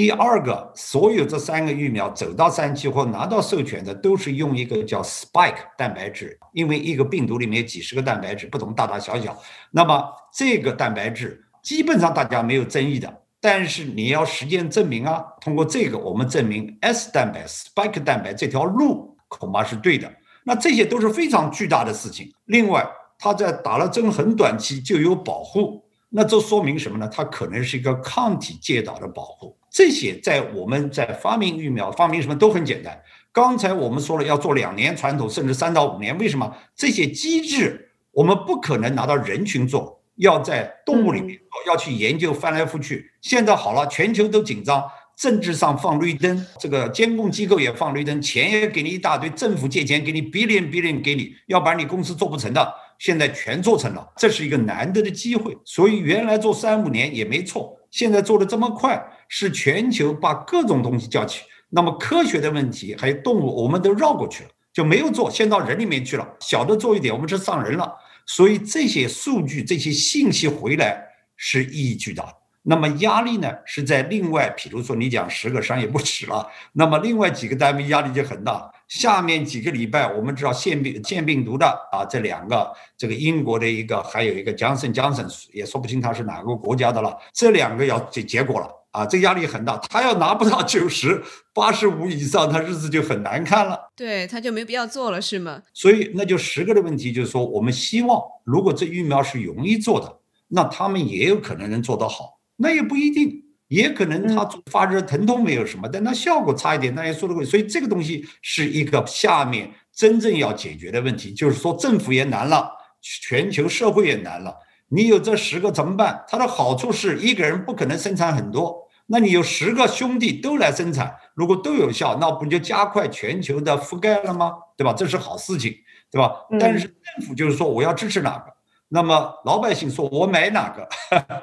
[0.00, 9.38] 第二个，所有这三个疫苗走到三期或拿到授权的，都是用一个叫 spike 蛋白质，因为一个病毒里面几十个蛋白质，不同大大小小。
[9.70, 19.14] 那么这个蛋白质基本上大家没有争议的，但是你要实践证明啊，通过这个我们证明 S 蛋白 spike 蛋白这条路。
[19.28, 20.10] 恐怕是对的，
[20.44, 22.32] 那这些都是非常巨大的事情。
[22.46, 27.06] 另外，它在打了针很短期就有保护，那这说明什么呢？
[27.06, 29.54] 它可能是一个抗体介导的保护。
[29.70, 33.00] 这些在我们在发明疫苗、发明什么都很简单。
[33.32, 36.18] 刚才我们说了要做两年传统，甚至三到五年。
[36.18, 40.02] 为什么这些机制我们不可能拿到人群做？
[40.16, 43.10] 要在动物里面要去研究翻来覆去。
[43.22, 44.84] 现在好了，全球都紧张。
[45.16, 52.74] 政治上放绿灯，这个监控机构也放绿灯，钱也给你一大堆，政府借钱给你，billion billion 给你，要不然你公司做不成的。
[52.98, 55.56] 现在全做成了，这是一个难得的机会。
[55.64, 61.44] 所以原来做三五年也没错，现在做的这么快，是全球把各种东西叫起。
[61.70, 66.28] 那么科学的问题还有动物，我们都绕过去了，就没有做，先到人里面去了。
[66.40, 67.90] 小的做一点，我们是上人了。
[68.26, 71.02] 所以这些数据、这些信息回来
[71.36, 72.34] 是意义巨大的。
[72.62, 78.70] 那么压力呢，是在另外，比如说你讲十个商业不止了，那么另外几个单位压力就很大。
[78.88, 87.16] 下面几个礼拜，我们知道腺病腺病毒的啊，这两个，这个英国的一个，还有一个江森江森，也说不清他是哪个国家的了。
[87.32, 89.76] 这两个要结结果了啊，这压力很大。
[89.88, 91.22] 他要拿不到九十
[91.54, 93.78] 八十五以上，他日子就很难看了。
[93.94, 95.62] 对，他就没必要做了，是吗？
[95.72, 102.40] 所以那就十个的问题，就是说，我们希望如果这疫苗是容易做的，那他们也有可能能做得好。
[102.56, 112.68] 那也不一定，也可能他发热疼痛没有什么，但他效果差一点，那也说得过所以这个东西是一个下面真正要解决的问题，就是说政府也难了，
[113.00, 114.54] 全球社会也难了。
[114.90, 116.24] 你有这十个怎么办？
[116.28, 124.52] 它的好处是一个人不可能生产很多，那你有十个兄弟都来生产，如果都有效，那不就加快全球的覆盖了吗？
[124.76, 124.92] 对吧？
[124.92, 125.74] 这是好事情，
[126.10, 126.32] 对吧？
[126.58, 128.52] 但是政府就是说我要支持哪个？
[128.92, 130.88] 那么老百姓说：“我买哪个？”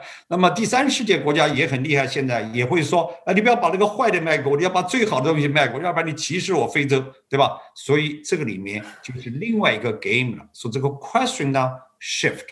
[0.27, 10.45] 那么第三世界国家也很厉害，现在也会说：“啊，你不要把那个坏的卖给我，你要把最好的东西卖给我，要不然你歧视我非洲，对吧？”所以这个里面就是另外一个 game 了。
[10.53, 12.43] 说这个 question 呢 shift，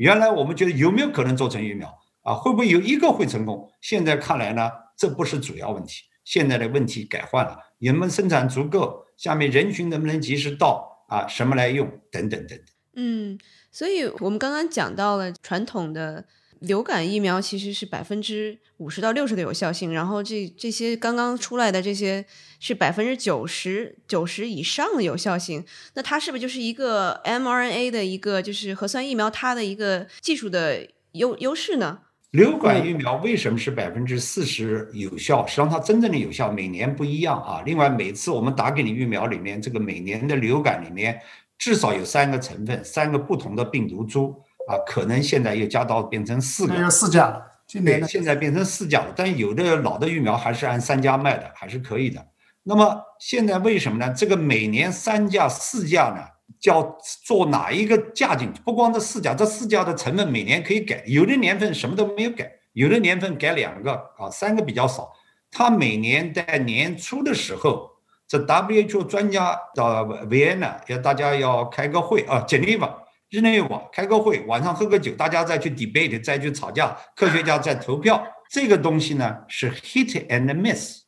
[0.00, 1.86] 原来我们觉得有没有可能做成疫苗
[2.22, 2.32] 啊？
[2.32, 3.70] 会不会有一个会成功？
[3.82, 6.04] 现在看来呢，这不是主要问题。
[6.24, 9.04] 现在的问题改换了：能不能生产足够？
[9.18, 11.04] 下面人群能不能及时到？
[11.08, 11.86] 啊，什么来用？
[12.10, 12.66] 等等等等。
[12.94, 13.38] 嗯，
[13.70, 16.24] 所以我们刚刚讲到了传统的
[16.60, 22.24] 流感疫苗其实是百分之五十到六十的有效性，然后这这些刚刚出来的这些
[22.58, 32.00] 是百分之九十九十以上的有效性，那它是不是就是一个 mRNA 的一个就是核酸疫苗它的一个技术的优优势呢？
[32.30, 35.44] 流感疫苗为什么是百分之四十有效？
[35.46, 37.62] 实际上它真正的有效每年不一样啊。
[37.66, 41.20] 另外每次我们打给你疫苗里面，这个每年的流感里面
[41.58, 47.44] 至少有三个成分，三个不同的病毒株啊，可能现在又加到变成四个，有四价了。
[47.66, 49.12] 对，现在变成四价了。
[49.16, 52.24] 但有的老的疫苗还是按三价卖的，还是可以的。
[52.62, 54.12] 那么现在为什么呢？
[54.14, 56.22] 这个每年三价、四价呢？
[56.58, 58.60] 叫做哪一个价进去？
[58.60, 65.10] 不光这四价，这四价的成分每年可以改，有的年份什么都没有改，有的年份改两个啊，三个比较少。
[65.50, 67.88] 他每年在年初的时候，
[68.28, 72.94] 这 WHO 专家到维也纳，要大家要开个会啊，日内瓦，
[73.30, 78.26] 日内瓦开个会，晚上喝个酒，大家再去 debate，再去吵架，科学家再投票。
[78.50, 81.02] 这个东西呢是 hit and miss。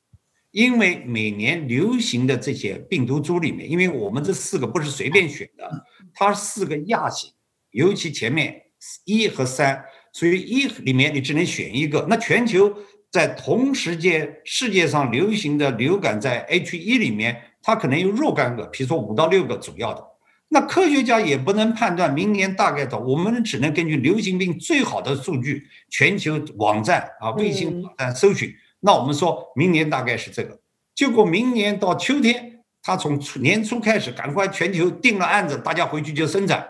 [0.53, 5.69] 因为每年流行的这些病毒株里面，因为我们这四个不是随便选的，
[6.15, 7.33] 它四个亚型，
[7.71, 8.63] 尤其前面
[9.05, 9.83] 一和三，
[10.13, 12.07] 所以一里面你只能选一个。
[12.09, 12.73] 那全球
[13.11, 20.12] 在同时间世界上流行的流感在 H 一里面，它可能有若干个，比如说五到六个主要的。
[20.53, 28.55] 那科学家也不能判断明年大概的，我们只能根据流行病最好的数据，全球网站啊卫星网站搜寻。
[28.81, 30.61] 那我们说明年大概是这个，
[30.95, 36.69] 结果明年到秋天，他从年初开始赶快全球定了案子，大家回去就生产，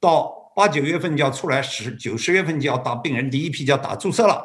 [0.00, 4.42] 到八九月份就要出来，十九十月份就要打病人第一批就要打注射了。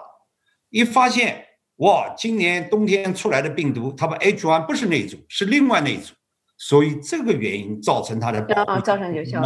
[0.69, 1.45] 一发现
[1.77, 6.13] 哇，今年冬天出来的病毒，它把 H1 不是那一组，是另外那一组，
[6.57, 9.41] 所以这个原因造成它的保护造成有效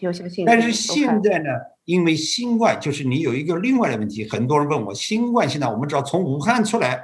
[0.00, 0.46] 有效性。
[0.46, 1.48] 但是现在呢，
[1.84, 7.02] 因为新冠就是你有一个另外的问题，很多人问我，新冠现在我们知道从武汉出来。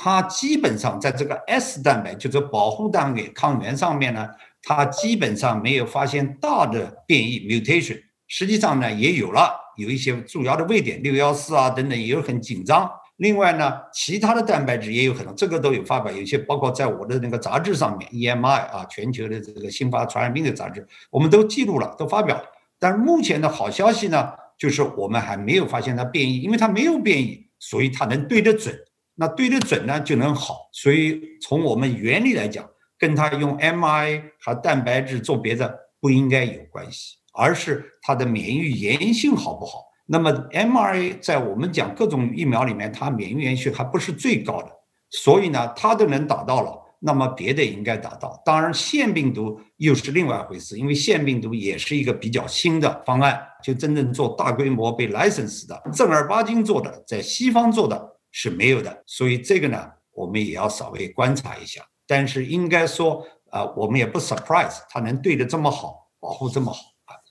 [0.00, 4.28] 它基本上在这个 S 蛋白，就是保护单位抗原上面呢，
[4.62, 8.00] 它基本上没有发现大的变异 mutation。
[8.28, 12.88] 实际上呢，也有了有一些主要的位点六幺四啊等等，也有很紧张。
[13.18, 22.44] 另外呢，其他的蛋白质也有可能，这个都有发表，有些包括在我的那个杂志上面，EMI 啊，全球的这个新发传染病的杂志，我们都记录了，都发表了。
[22.78, 28.74] 但是目前的好消息呢，就是我们还没有发现它变异，因为它没有变异，所以它能对得准。
[29.16, 32.64] 那对得准呢就能好，所以从我们原理来讲，
[32.96, 39.87] 跟它用 m i 和蛋白质做别的不应该有关系，而是它的免疫原性好不好。
[40.10, 44.72] 那么 mRNA 在我们讲各种疫苗里面，它免疫原性还不是最高的，
[45.10, 48.42] 所以呢它都能达到了，那么别的应该达到。
[48.44, 58.16] 当然腺病毒又是另外一回事，因为腺病毒也是一个比较新的方案，就真正做大规模被 license 的正儿八经做的，在西方做的。
[58.30, 61.82] 是没有的，所以这个呢，我们也要稍微观察一下。
[62.06, 66.78] 但是应该说，啊，我们也不 surprise，它能对的这么好，保护这么好，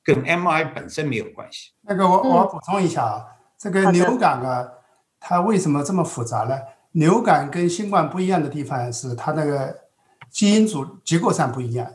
[0.07, 1.71] 跟 M I 本身没有关系。
[1.81, 3.25] 那个我我补充一下啊，
[3.57, 4.65] 这个流感啊，
[5.19, 6.57] 它为什么这么复杂呢？
[6.93, 9.75] 流感跟新冠不一样的地方是它那个
[10.29, 11.85] 基因组结构上不一样。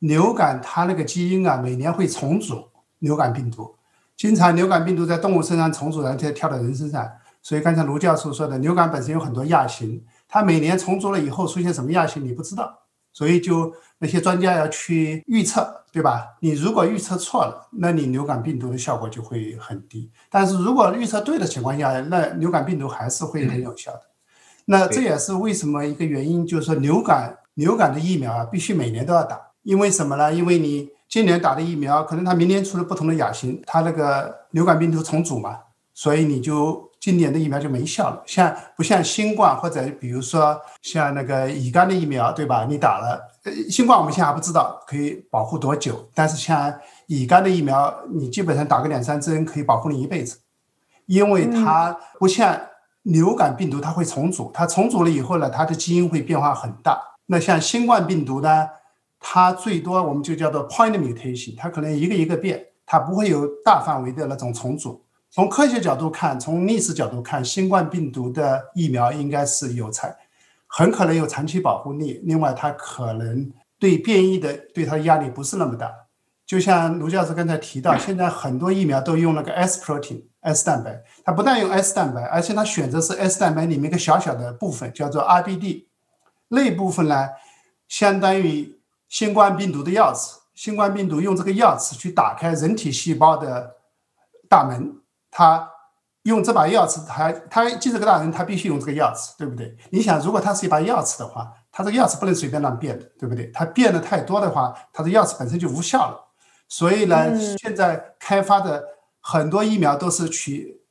[0.00, 3.74] 流感它那个基因啊，每年会重组流感病毒，
[4.18, 7.10] 经常流感病毒在动物身上重组，然后再跳到人身上。
[7.40, 12.80] 所以刚才卢教授说的，流感本身有很多亚型，它每年重组了以后出现什么亚型你不知道，
[13.12, 16.36] 所以就那些专家要去预测，对吧？
[16.40, 20.10] 你如果预测错了，那你流感病毒的效果就会很低。
[20.28, 24.00] 但是如果预测对的情况下，那流感病毒还是会很有效的。
[24.64, 30.34] 那这也是为什么一个原因，就是说流感流感的疫苗啊，必须每年都要打，因为什么呢？
[30.34, 35.58] 因为你今年打的疫苗，可能它明年出了不同的亚型，它那个流感病毒重组嘛，
[35.94, 36.90] 所以你就。
[37.02, 42.64] 今年的疫苗就没效了，像不像新冠或者比如说像那个乙肝的疫苗，对吧？
[42.64, 46.72] 你打了，呃，新冠我们现在还不知道可以保护多久，但是像
[47.06, 50.38] 乙肝的疫苗，你基本上打个两三针可以保护你一辈子，
[51.06, 52.60] 因为它不像
[53.02, 57.00] 流感病毒，它会重组，它重组了以后呢，它的基因会变化很大。
[57.26, 58.68] 那像新冠病毒呢，
[59.18, 65.02] 它最多我们就叫做 point mutation，它可能一个一个变，它不会有大范围的那种重组。
[65.30, 70.08] 从科学角度看，从历史角度看，新冠病毒的疫苗应该是有长，
[70.74, 72.18] 很可能有长期保护力。
[72.24, 75.92] 另外，它可能对变异的对它的压力不是那么大。
[76.46, 85.86] 就像卢教授刚才提到，现在很多疫苗都用那个 S protein S 蛋白，它不但用 S 蛋白，而且它选择是 S 蛋白里面一个小小的部分，叫做 RBD。
[86.48, 87.28] 那部分呢，
[87.88, 88.78] 相当于
[89.08, 93.76] 新冠病毒的钥匙，新冠病毒用这个钥匙去打开人体细胞的
[94.48, 94.96] 大门，
[95.30, 95.70] 它
[96.24, 99.76] 用这把钥匙，他他进这个大人，他必须用这个钥匙，对不对？
[99.90, 103.46] 你想，如果他是一把钥匙的话，他这个钥匙不能随便乱变的，对不对？
[103.52, 106.32] 他变的太多的话，他的钥匙本身就无效了。
[106.68, 108.84] 所以呢，现在开发的
[109.20, 110.82] 很多疫苗都是取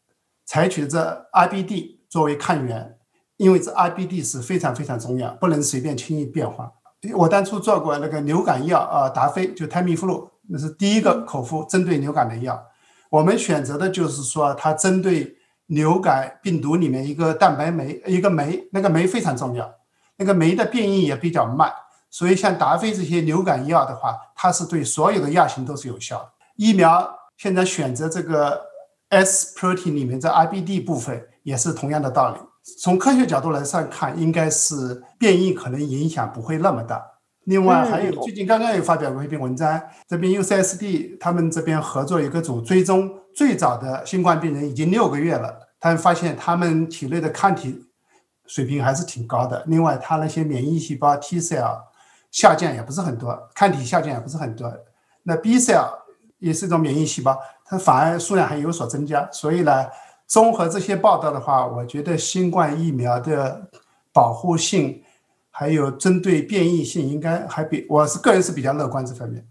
[0.46, 2.98] 采取这 IBD 作为抗原，
[3.38, 6.72] 因为这 IBD 是非常非常重要，不能随便轻易变化。
[7.16, 12.64] 我当初做过那个流感药啊，达菲就 Tamiflu，那是第一个口服针对流感的药。
[13.12, 15.36] 我们选择的就是说，它针对
[15.66, 19.70] 流感病毒里面一个蛋白酶，一个酶，那个酶非常重要，
[20.16, 21.70] 那个酶的变异也比较慢。
[22.10, 26.30] 所以像达菲这些流感药的话，它是对所有的亚型都是有效的。
[26.56, 28.62] 疫苗现在选择这个
[29.10, 32.40] S protein 里面这 IBD 部分，也是同样的道理。
[32.80, 37.06] 从科学角度来上看，应该是变异可能影响不会那么大。
[37.46, 47.86] 另外还有最近刚刚也发表过一篇文章，这边 UCSD 他们这边合作一个组追踪最早的新冠病人已经六个月了，他们发现他们体内的抗体
[48.46, 49.64] 水平还是挺高的。
[49.68, 51.80] 另外，他那些免疫细胞 T cell
[52.30, 54.72] 下降也不是很多，抗体下降也不是很多。
[55.24, 55.90] 那 B cell
[56.40, 59.28] 也是一种免疫细胞，它反而数量还有所增加。
[59.32, 59.88] 所以呢。
[60.28, 63.70] 综合这些报道的话，我觉得新冠疫苗的
[64.14, 65.04] 保护性，
[65.52, 69.46] 还有针对变异性，应该还比我是个人是比较乐观这方面。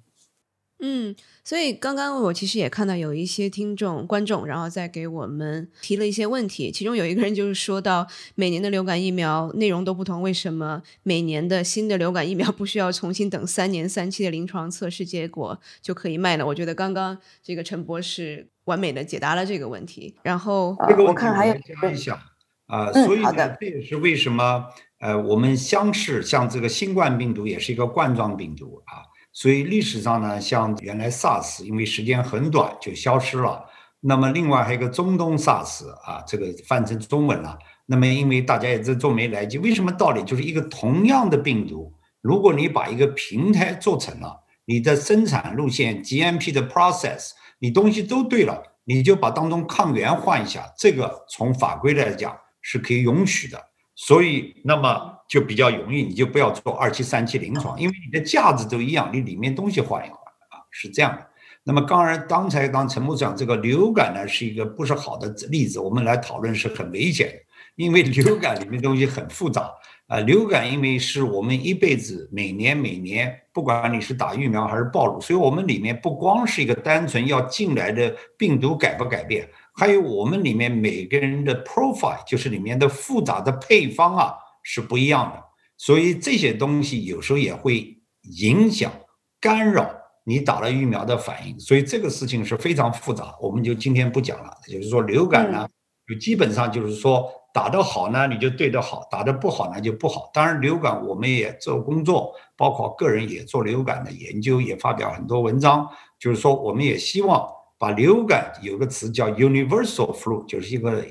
[0.83, 6.73] 嗯，所以刚刚我其实也看到有一些听众、观众，然后再给我们提了一些问题。
[6.73, 16.47] 其中有一个人就是说到，每年的流感疫苗内容都不同，为什么每年的新的流感疫苗不需要重新等三年三期的临床测试结果就可以卖呢？
[16.47, 18.49] 我觉得刚刚这个陈博士。
[18.67, 22.23] 完美的解答了这个问题，然后这个我看还有加一下
[22.67, 24.65] 啊，所以呢，这也是为什么
[25.01, 33.65] 呃，我们相似像这个新冠病毒也是一个冠状病毒啊，所以历史上呢，像原来 SARS 因为时间很短就消失了，
[34.01, 47.31] 那么另外还有一个中东 SARS 啊，这个翻成中文了，那么因为大家也在做没来及，为什么道理就是一个同样的病毒，如果你把一个平台做成了，你的生产路线 GMP 的 process。
[47.63, 53.63] 你东西都对了，你就把当中抗原换一下，这个从法规来讲是可以允许的，
[54.03, 60.17] 所以那么就比较容易，你就不要做二期、三期临床，因为你的架子都一样，你里面东西换一换
[60.49, 61.27] 啊，是这样的。
[61.65, 67.35] 那么当然，刚才当陈部长这个流感呢是一个不是好的例子，我们来讨论是很危险的，
[67.77, 69.71] 因为流感里面东西很复杂。
[70.07, 79.49] 啊，流感因为是我们一辈子每年每年，不管你是打疫苗还是暴露，所以我们里面不光是一个单纯要进来的病毒改不改变，
[79.81, 85.43] 还有我们里面每个人的 profile，就是里面的复杂的配方啊是不一样的，
[85.79, 87.99] 所以这些东西有时候也会
[88.39, 88.93] 影响
[89.41, 89.91] 干扰
[90.25, 94.55] 你打了疫苗的反应，所以这个事情是非常复杂，我们就今天不讲了。
[94.69, 95.67] 就是说流感呢，
[96.07, 97.33] 就基本上就是说。
[97.53, 100.31] 打得好呢，你就对得好；打得不好呢，就不好。
[100.33, 105.85] 当然，流感我们也做工作，包括个人也做流感的研究，也发表很多文章。
[106.17, 107.45] 就是说，我们也希望
[107.81, 111.03] 把流感有个词叫 universal flu，就是一个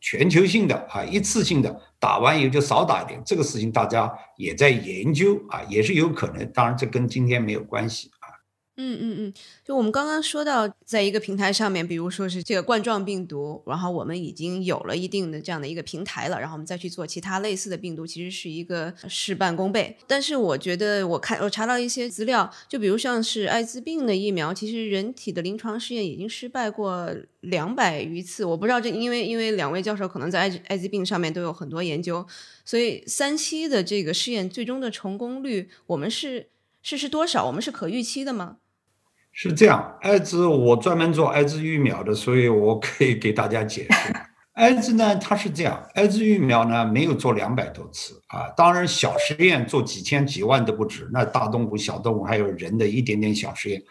[0.00, 3.22] 全球性的啊，一次性的，打完以后就少打一点。
[3.24, 6.44] 这个事情大家也在研究啊，也是有可能。
[6.52, 8.10] 当然，这跟今天没有关系。
[8.82, 19.94] 嗯嗯嗯，就我们刚刚说到，在一个平台上面，比如说是这个冠状病毒，然后我们已经有了一定的这样的一个平台了，然后我们再去做其他类似的病毒，其实是一个事半功倍。
[20.06, 28.46] 但是我觉得，我看我查到一些资料，就比如像是艾滋病的疫苗，其实人体的临床试验已经失败过两百余次。
[28.46, 32.26] 我不知道这，因为因为两位教授可能在艾艾滋病上面都有很多研究，
[32.64, 36.48] 所以三期的这个试验最终的成功率，我们是
[36.82, 37.44] 是是多少？
[37.44, 38.56] 我们是可预期的吗？
[39.32, 44.12] 是这样，艾滋我专门做艾滋疫苗的，所以我可以给大家解释。
[44.52, 53.82] 艾滋呢，它是这样，艾滋疫苗呢没有做两百多次啊，当然小实验做几千几万都不止，那大动物、小动物还有人的一点点小实验，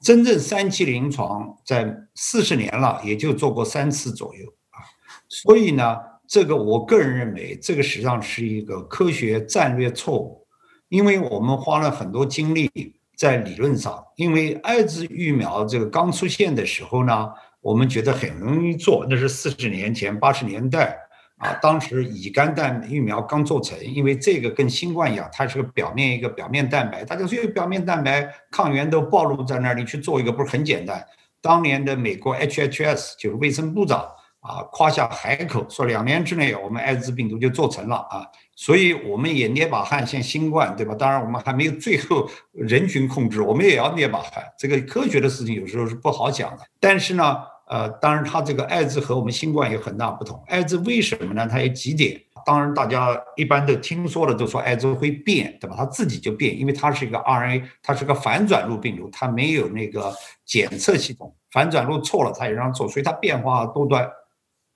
[0.00, 4.80] 真正三期临床在四十年了，也就做过三次左右啊。
[5.28, 10.46] 所以呢，这个我个人认为，这个实际上是一个科学战略错误，
[10.88, 12.70] 因为我们花了很多精力。
[13.16, 20.98] 在理论上，因为艾滋疫苗这个刚出现的时候呢，我们觉得很容易做，那是四十年前八十年代
[21.38, 31.04] 啊，当时乙肝蛋疫苗刚做成，因为这个跟新冠一样，它是个表面一个表面蛋白，大家说表面蛋白抗原都暴露在那儿，你去做一个不是很简单？
[31.40, 34.00] 当年的美国 HHS 就是卫生部长
[34.40, 38.26] 啊夸下海口，说两年之内我们艾滋病毒就做成了啊，
[38.56, 40.94] 所以我们也捏把汗，像新冠对吧？
[40.94, 44.44] 当然我们还没有最后人群控制，我们也要捏把汗。
[44.58, 47.36] 这个科学的事情有时候是不好讲的，但是呢，
[47.66, 50.42] 呃，当然它这个艾滋和我们新冠有很大不同。
[50.46, 51.48] 艾滋为什么呢？
[51.50, 52.20] 它有几点。
[52.46, 55.74] 当然，大家一般都听说了，都说艾滋会变，对吧？
[55.78, 64.06] 它自己就变，因为它是一个 RNA，它是个反转录病毒，它没有那个检测系统，反转录错了，它也让错，所以它变化多端。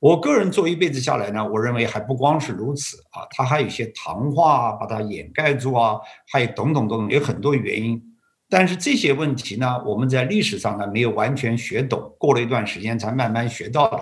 [0.00, 5.98] 我个人做一辈子下来呢，我认为还不光是如此啊，它还有一些糖化把它掩盖住啊，
[6.32, 8.02] 还有等等等等，有很多原因。
[8.48, 14.00] 但是这些问题呢，我们在历史上呢没有完全学懂，过了一段时间才慢慢学到的。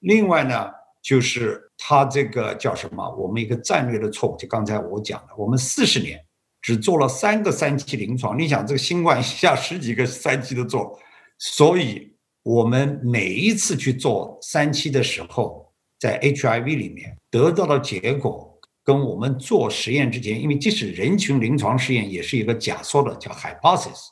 [0.00, 0.70] 另外呢，
[1.02, 1.68] 就是。
[1.84, 3.10] 他这个叫什么？
[3.16, 6.24] 我们一个战略的错误，就刚才我讲的，我们四十年
[6.60, 8.38] 只做了三个三期临床。
[8.38, 10.96] 你想，这个新冠 下十几个三期都做，
[11.38, 12.11] 所以
[12.42, 24.08] 我们每一次去做三期的时候，在 HIV 里面得到的结果，跟我们做实验之前，因为即使人群临床试验也是一个假说的，叫 hypothesis，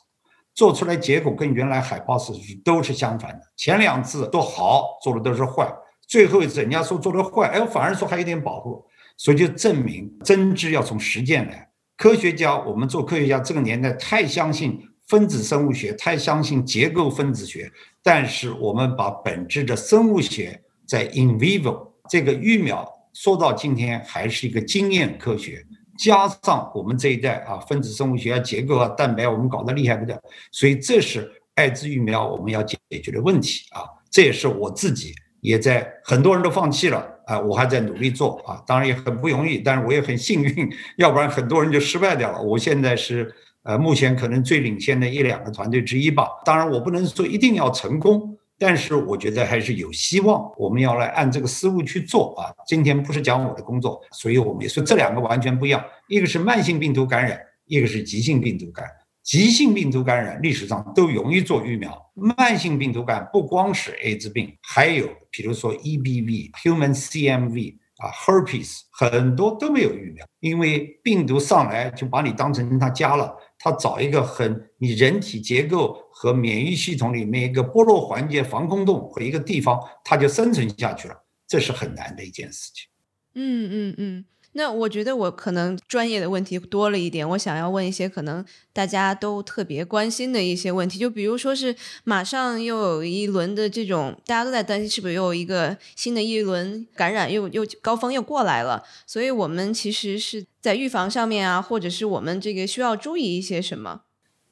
[0.55, 3.41] 做出来结果跟原来 hypothesis 都是相反的。
[3.57, 5.69] 前两次都好，做的都是坏。
[6.07, 8.85] 最后一次，人家说做的坏，哎，反而说还有点保护，
[9.17, 11.69] 所以就证明真知要从实践来。
[11.97, 17.71] 科学家，我们做科学家这个年代太相信分子生物学，太相信结构分子学，
[18.03, 25.65] 但是我们把本质的生物学在 in vivo 这个育苗说到今天还是一个经验科学，
[25.97, 30.19] 加上我们这一代啊，分子生物学啊、结构啊、蛋白，我们搞得厉害不得，
[30.51, 35.13] 所以这是艾滋疫苗我们要解决的问题啊，这也是我自己。
[35.41, 42.39] 也在很多人都放弃了啊，我还在努力做啊，当然也很不容易，但是我也很幸运，要不然很多人就失败掉了。
[42.39, 43.33] 我现在是
[43.63, 46.27] 呃，目前可能最领先的一两个团队之一吧。
[46.43, 50.51] 当然，我不能说一定要成功，但是我觉得还是有希望。
[50.57, 52.51] 我们要来按这个思路去做啊。
[52.65, 58.95] 今天不是讲我的工作，所以我们也说这两个完全不一样，一个是慢性病毒感染，一个是急性病毒感染。
[59.23, 73.31] 急性病毒感染历史上都容易做疫苗，慢性病毒感不光是艾滋病，还有比如说 EBV、Human CMV 啊、Herpes，很多都没有疫苗，因为病毒上来就把你当成他家了，
[73.63, 81.15] 他找一个很你人体结构和免疫系统里面一个剥落环节防空洞和一个地方，它就生存下去了，
[81.47, 82.87] 这是很难的一件事情。
[83.35, 84.25] 嗯嗯嗯。
[84.53, 88.43] 那我觉得我可能专业的问题多了一点，我想要问一些可能
[88.73, 104.01] 大家都特别关心的一些问题，就比如说是马上又有一轮的这种，大家都在担心是不是又有一个新的一轮感染又又高峰又过来了，所以我们其实是在预防上面啊，或者是我们这个需要注意一些什么？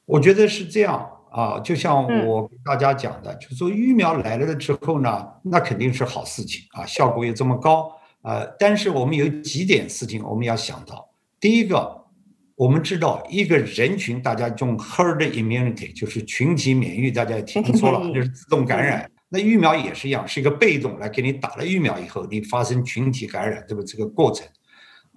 [0.06, 7.99] 我觉得是这样啊，就像我给大家讲的，就说疫苗来了之后呢，那肯定是好事情啊，效果又这么高。
[8.30, 11.10] 呃，但是我们有几点事情我们要想到。
[11.40, 12.06] 第一个，
[12.56, 19.10] 我们知道一个人群，大家用 herd immunity，就是群体免疫，大家也听说了，就是自动感染。
[19.30, 24.46] 那疫苗也是一样，是一个被动来给你打了疫苗以后，你发生群体感染，这个这个过程。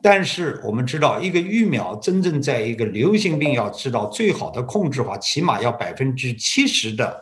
[0.02, 7.20] 但是我们知道，一个疫苗真正在一个流行病，要知道最好的控制话，起码要百分之七十的。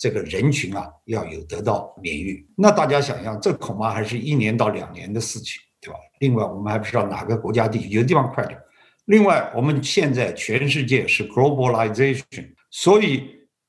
[0.00, 5.98] 这个人群啊，要有得到免疫，那大家想象，这恐怕还是一年到两年的事情，对吧？
[6.20, 8.58] 另外，我们还不知道哪个国家地区，有的地方快点。
[9.04, 13.24] 另外，我们现在全世界是 globalization，所以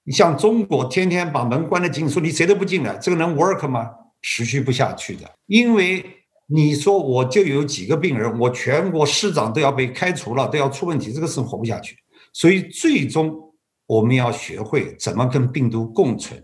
[0.05, 3.89] 你像中国，天天把门关得紧，说你谁都不进来，这个能 work 吗？
[4.21, 6.01] 持续不下去的，因为
[6.47, 11.97] 你说我就有几个病人，我全国市长都要被开除了，都要出问题，这个是活不下去。
[12.31, 13.50] 所以最终。
[13.91, 16.41] 我们要学会怎么跟病毒共存，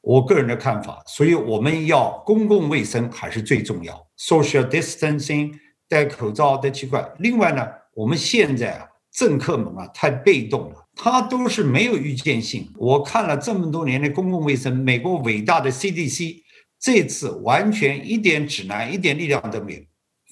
[0.00, 5.52] 我个人的看法，所以我们要公共卫生还是最重要，social distancing，
[5.88, 7.04] 戴口罩的奇怪。
[7.18, 12.72] 另外呢，我们现在啊，政客们啊太被动了，他都是没有预见性。
[12.76, 16.42] 我看了这么多年的公共卫生，美国伟大的 CDC
[16.78, 19.80] 这次完全一点指南、一点力量都没有，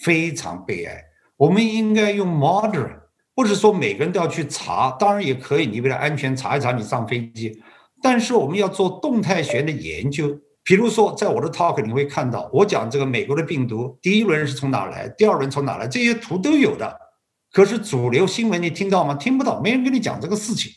[0.05, 1.03] 非常悲哀。
[1.37, 3.02] 我们应该用 modern。
[3.35, 7.63] 不是说每个人都要去查，当然也可以，你为了安全查一查你上飞机。
[8.03, 16.95] 但是我们要做动态学的研究，比如说在我的 talk 你会看到，我讲这个美国的病毒，第一轮是从哪来，第二轮从哪来，这些图都有的。
[17.53, 19.15] 可是主流新闻你听到吗？
[19.15, 20.73] 听不到，没人跟你讲这个事情。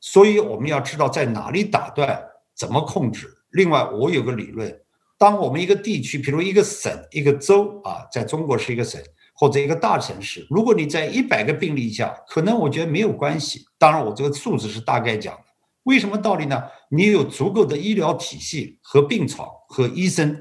[0.00, 2.22] 所以我们要知道在哪里打断，
[2.56, 3.26] 怎么控制。
[3.52, 4.74] 另外，我有个理论，
[5.16, 9.00] 当我们一个地区，比如一个省、一个州啊，在中国是一个省。
[9.44, 13.66] 或者一个大城市，如果你在一百个病例下，可能我觉得没有关系。
[13.78, 15.42] 当然，我这个数字是大概讲的。
[15.82, 16.62] 为什么道理呢？
[16.90, 20.34] 你有足够的医疗体系和病床和医生，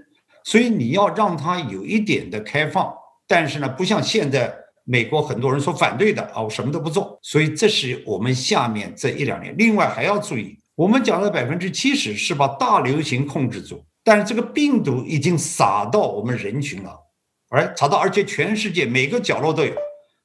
[0.45, 2.93] 所以你要让它有一点的开放，
[3.28, 7.20] 但是呢，不像现在美国很多人所反对的啊，我什么都不做。
[7.22, 16.97] 所以这是我们下面这一两年，另外还要注意，我们讲的百分之七十是把大流行控制住，但是这个病毒已经撒到我们人群了，
[17.54, 19.74] 而查到而且全世界每个角落都有。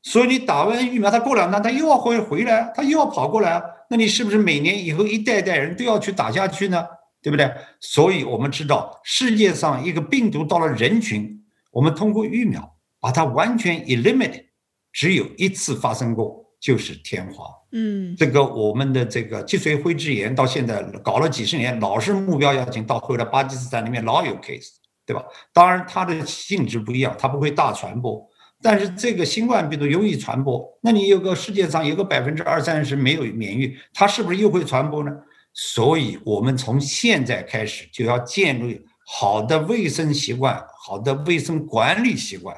[0.02, 6.86] 所以你打完疫苗，他过两天他又要回回来，他又要跑过来，那你是不是每年以后一代代人都要去打下去呢？
[7.20, 7.52] 对不对？
[7.80, 14.44] 所以我们知道，世界上一个病毒到了人群，我们通过疫苗把它完全 eliminate，
[14.92, 17.44] 只有一次发生过，就是天花。
[17.72, 24.68] 嗯，这个我们的这个脊髓灰质炎到现在搞了几十年，老是目标要紧，到后来巴基斯坦里面老有 case，
[25.08, 25.24] 对吧？
[25.54, 28.22] 当然它的性质不一样，它不会大传播。
[28.60, 35.10] 但是这个新冠病毒容易传播，那你有个世界上有个百分之二三十没有免疫，它是不是又会传播呢？
[35.54, 42.54] 所以我们从现在开始就要建立好的卫生习惯、好的卫生管理习惯，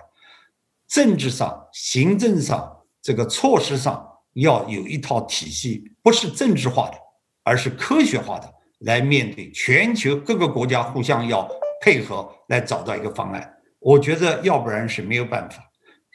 [0.88, 6.96] 政治上、行政上这个措施上要有一套体系，不是政治化的，
[7.44, 11.48] 而是科学化的来面对全球各个国家互相要
[11.82, 13.54] 配合来找到一个方案。
[13.80, 15.64] 我觉得要不然是没有办法。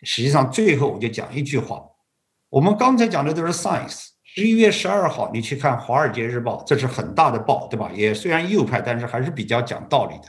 [0.04, 1.82] 实际上，最后我就讲一句话：
[2.50, 4.10] 我们刚才讲的都是 science。
[4.24, 7.90] 十一月十二号，你去看《华尔街日报》，这是很大的报，对吧？
[7.96, 10.24] 也虽然右派，但是还是比较讲道理的。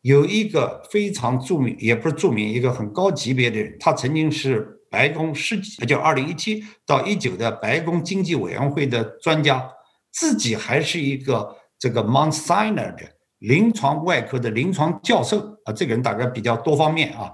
[0.00, 9.68] 有一个非常著名，也不是著名，一个很高级别的人，他曾经是白宫十几，就二零一七到一九的白宫经济委员会的专家，
[10.12, 13.02] 自己还是一个这个 Mount Sinai 的
[13.42, 15.72] 临床外科的临床教授啊。
[15.72, 17.32] 这个人大概比较多方面啊。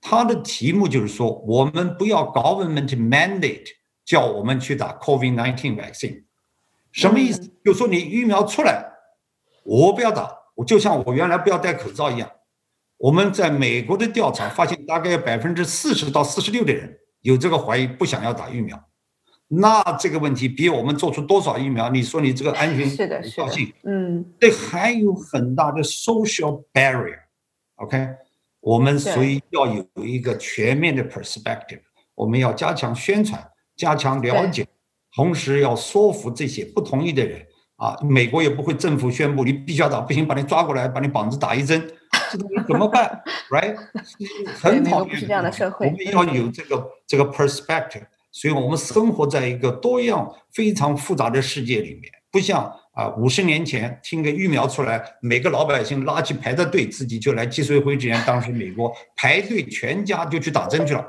[0.00, 3.64] 他的题目就是说，我们不要 government mandate
[4.04, 6.24] 叫我们去打 COVID-19 vaccine，
[6.92, 7.40] 什么意思？
[7.64, 8.84] 就说你疫苗出来，
[9.62, 12.30] 我不要打，我就像我原来不要戴口罩一样。
[12.98, 18.78] 我们在美国的调查发现，大概有百分之四十到四十六的人有这个怀疑，不想要打疫苗。
[19.56, 21.88] 那这个问题比我们做出多少疫苗？
[21.90, 23.46] 你说你这个安全是的，是的，
[23.84, 28.08] 嗯，对还有很大的 social barrier，OK。
[28.60, 31.80] 我们所以要有一个全面的 perspective，
[32.14, 33.46] 我们要加强宣传，
[33.76, 34.66] 加强了解，
[35.14, 37.46] 同时要说服这些不同意的人
[37.76, 37.94] 啊。
[38.02, 41.86] 美国也不会政府宣布你必须要打，不行把你抓过来，把你膀子打一针，
[42.32, 43.76] 这东西怎么办？Right？
[44.54, 45.28] 很讨厌。
[45.78, 52.70] 我们要有这个这个 perspective，所以我们生活在一个多样、非常复杂的世界里面，不像。
[52.94, 58.22] 啊，五十年前听个疫苗出来，每个老百姓拉起排着队，自己就来脊髓灰质炎。
[58.24, 61.04] 当时美国排队，全家就去打针去了。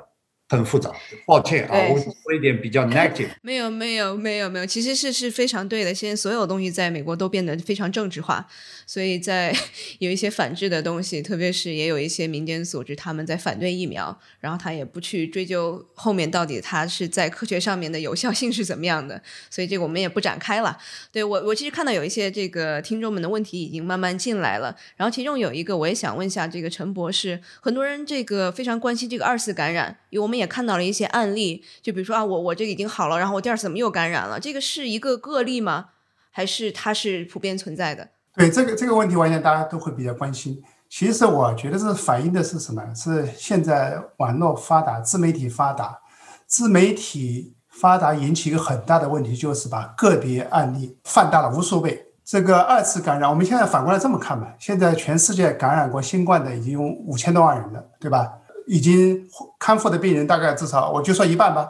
[0.48, 0.91] 很复杂，
[1.26, 3.30] 抱歉啊，我说一点比较 negative。
[3.41, 5.93] 没有没有没有没有，其实是是非常对的。
[5.93, 8.48] 现在所有东西在美国都变得非常政治化，
[8.86, 9.56] 所以在
[9.98, 19.20] 有一些反制的东西，特别是也有一些民间组织他们在反对疫苗，然后他也不去追究后面到底它是在科学上面的有效性是怎么样的，
[19.50, 20.78] 所以这个我们也不展开了。
[21.12, 30.36] 对我我其实看到有一些这个听众们的问题已经慢慢进来了，然后其中有一个我也想问一下这个陈博士，很多人这个非常关心这个二次感染，我们。
[30.36, 34.38] 也看到了一些案例，就比如说啊，我我这已经好了，然后我第二次怎么又感染了？
[34.38, 35.86] 这个是一个个例吗？
[36.30, 38.09] 还是它是普遍存在的？
[38.36, 40.61] 对这个这个问题，我想大家都会比较关心。
[40.89, 42.84] 其实我觉得是反映的是什么？
[42.93, 45.99] 是现在网络发达，自媒体发达，
[46.45, 52.07] 自媒体发达引起一个很大的问题，就是把个别案例放大了无数倍。
[52.26, 58.34] 这个二次感染，我们现在反过来这么看吧，现在全世界感染过新冠的已经有五千多万人了，对吧？
[58.68, 59.28] 已经
[59.59, 61.70] 康复的病人大概至少我就说一半吧，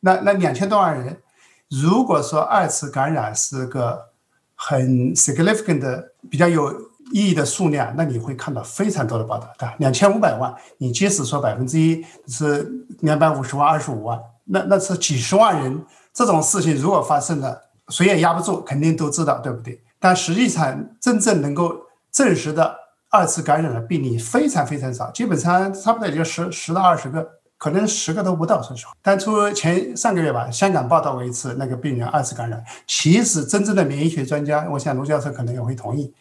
[0.00, 1.20] 那那两千多万人，
[1.68, 4.08] 如果说二次感染是个
[4.54, 6.72] 很 significant 的比较有
[7.12, 9.68] 意义的数量，那你会看到非常多的报道，对？
[9.78, 19.82] 两千五百万，你即使说百分之一是两百五十万、二十五万，那那是几十万人，这种事情如果发生了，谁也压不住，肯定都知道，对不对？
[19.98, 21.74] 但实际上真正能够
[22.12, 22.79] 证实的。
[23.10, 28.62] 二次感染的病例非常非常少，基本上差不多也就十十到二十个，可能十个都不到。
[28.62, 32.64] 说实话，当初前上个月吧，香港报道过一次那个病人二次感染。
[32.86, 36.14] 其实真正的免疫学专家，我想卢教授可能也会同意，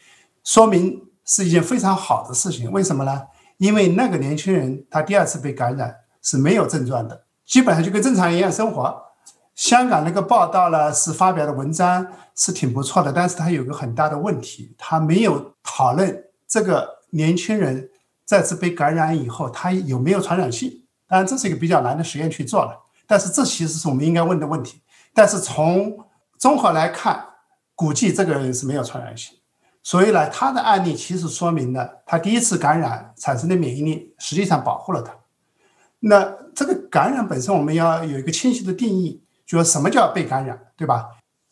[0.44, 2.72] 说明是一件非常好的事情。
[2.72, 3.22] 为什么呢？
[3.58, 9.00] 因为那个年轻人他第二次被感染是没有症状的，基本上就跟正常人一样生活。
[9.54, 16.24] 香港那个报道呢是发表的文章是挺不错的，但是他有个很大的问题，他没有讨论。
[16.50, 17.90] 这个年轻人
[18.26, 20.84] 再次被感染以后，他有没有传染性？
[21.08, 22.76] 当然，这是一个比较难的实验去做了。
[23.08, 24.82] 但是，这其实是我们应该问的问题。
[25.14, 26.06] 但是从
[26.38, 27.24] 综合来看，
[27.76, 29.38] 估计这个人是没有传染性。
[29.82, 35.14] 所以呢，他的案例其实说明了他第一次感染产生的免疫力实际上保护了他。
[36.00, 41.08] 那这个感染本身，我们要有一个清晰的定义，就说什么叫被感染，对吧？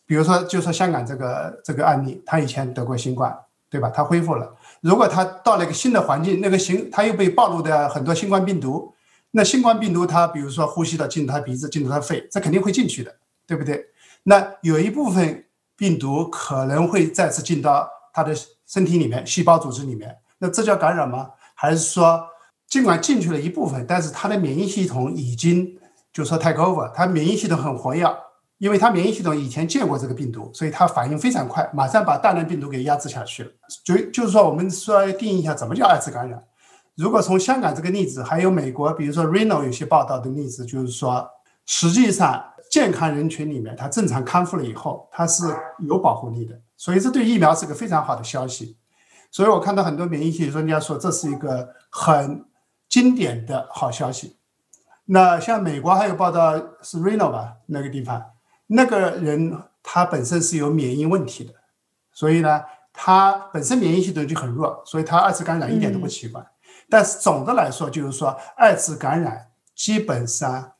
[0.06, 3.36] 比如说，就说香港这个这个案例，他以前得过新冠，
[3.68, 3.90] 对吧？
[3.90, 4.54] 他恢复了。
[4.80, 8.94] 如果他到了一个新的环境，那个新他又被暴露的很多新冠病毒，
[9.32, 13.14] 那新冠病毒他比如说呼吸道进他鼻子，进入他肺，这肯定会进去的，
[13.46, 13.84] 对不对？
[14.22, 15.44] 那有一部分
[15.76, 18.34] 病毒可能会再次进到他的
[18.66, 21.30] 身体里面，细胞组织里面，那这叫感染吗？
[21.54, 22.24] 还是说？
[22.68, 25.74] 尽管进去了一部分，但是他的免疫系统已经
[26.12, 28.06] 就说 take over，他免疫系统很活跃，
[28.58, 33.50] 因为他免疫系统以前见过这个病毒，所以他反应非常快，马上把大量病毒给压制下去了。
[33.84, 36.42] 就就是说，我们说要定义一下，怎么叫二次感染？
[36.96, 41.28] 如果从香港这个例子，还有美国，比如说 Reno 有些报道的例子，就是说，
[41.64, 45.44] 实际上健康人群里面，他正常康复了以后，他是
[45.86, 48.76] 有保护力的，所以这对疫苗是个非常好的消息。
[49.30, 52.44] 所以我看到很多免疫学专家说，这是一个很。
[52.88, 54.38] 经典的好消息，
[55.04, 58.24] 那像美国还有报道是 Reno 吧，那个地方
[58.68, 61.52] 那个人他本身是有免疫问题的，
[62.12, 62.62] 所以呢，
[62.92, 66.44] 他本身免疫系统就很弱，所以他二次感染一点都不奇怪。
[66.88, 70.72] 但是总的来说，就是说二次感染基本上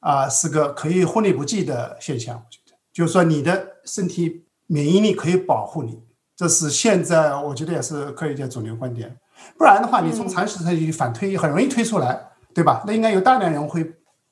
[0.00, 2.36] 啊是个可以忽略不计的现象。
[2.36, 6.02] 我觉得，就是说你的身体免疫力可以保护你，
[6.34, 9.16] 这是现在我觉得也是科学界主流观点。
[9.58, 12.82] 不然的话，你从常识上去反推，很容易推出来，对吧？
[12.86, 13.84] 那应该有大量人会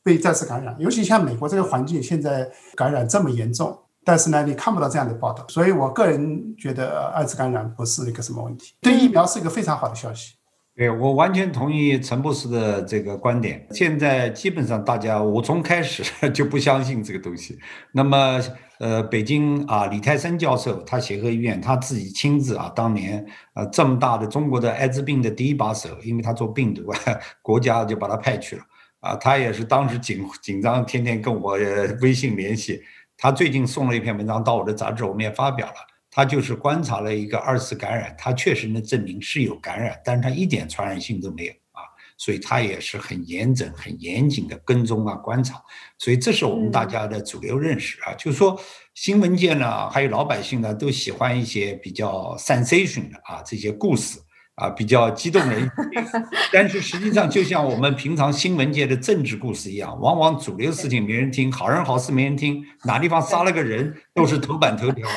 [0.02, 5.44] 被再次感染，尤其像美国这个环境，现在感染这么严重，但是呢，你看不到这样的报道。
[5.48, 10.34] 所以我个人觉得二次感染不是一个什么问题，对疫苗是一个非常好的消息。
[10.74, 13.66] 对我完全同意陈博士的这个观点。
[13.72, 17.58] 现在基本上大家，我从开始 就不相信这个东西。
[17.92, 18.40] 那么。
[18.78, 23.24] 呃，北京啊，李泰森教授，他协和医院他自己亲自啊，当年
[23.54, 26.82] 呃这么大的中国的艾滋病的第一把手，因为他做病毒，
[27.42, 28.62] 国家就把他派去了
[29.02, 29.14] 啊。
[29.16, 31.58] 他也是当时紧紧张，天天跟我
[32.00, 32.82] 微信联系。
[33.18, 35.74] 他最近送了一篇文章到我的杂志，我们也发表了。
[36.10, 41.80] 他就是观察了一个二次感染，他确实能证明是有感染，但是他一点传染性都没有啊。
[42.18, 45.62] 所以他也是很严整、很严谨的跟踪啊、观察，
[45.98, 48.12] 所以这是我们大家的主流认识啊。
[48.14, 48.60] 就是说，
[48.94, 54.18] 新闻界呢，还有老百姓呢，都喜欢一些比较 sensation 的啊这些故事
[54.56, 55.70] 啊，比较激动人心。
[56.52, 65.08] 但是实际上，就像我们平常新闻界的政治故事一样，往往主流事情没人听，好人好事没人听，哪地方杀了个人都是头版头条，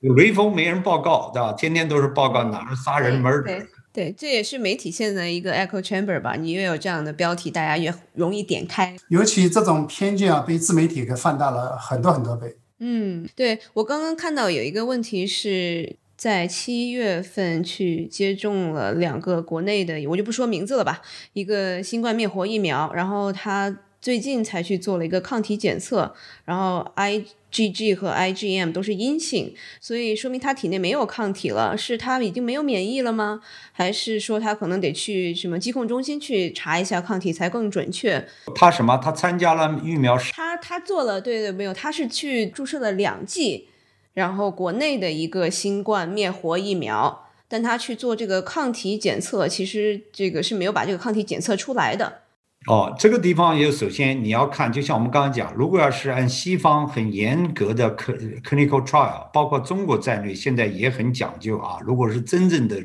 [0.00, 1.52] 有雷锋没人报告，对吧？
[1.52, 3.44] 天天都是报告哪儿杀人门儿。
[3.92, 6.34] 对，这也是媒体现在一个 echo chamber 吧。
[6.34, 8.96] 你越有这样的标题，大家越容易点开。
[9.08, 12.56] 尤其这种偏见啊，被自媒体给放大了很多很多倍。
[12.80, 21.02] 嗯，对我刚刚看到有一个问题是在七月份去接种了两个国内的，我就不说名字了吧，
[21.34, 26.14] 一个新冠灭活疫苗，然后他最近才去做了一个抗体检测，
[26.46, 27.26] 然后 I。
[27.54, 33.42] Gg 和 IgM 都是阴性，所以说明他体内没有抗体了，是他已经没有免疫了吗？
[33.70, 38.26] 还是说他可能得去什么疾控中心去查一下抗体才更准确？
[38.56, 38.96] 他什么？
[38.96, 40.18] 他参加了疫苗？
[40.32, 43.68] 他他做了，对对，没有，他是去注射了两剂，
[44.14, 52.20] 然后国内的一个新冠灭活疫苗，但他去做这个抗体检测，其实这个是没有把这个抗体检测出来的。
[52.66, 61.78] 哦，这个地方也首先你要看，就像我们刚刚讲，如果要是按西方很严格的 clinical trial，包括中国在内，现在也很讲究啊。
[61.84, 62.76] 如果是真正的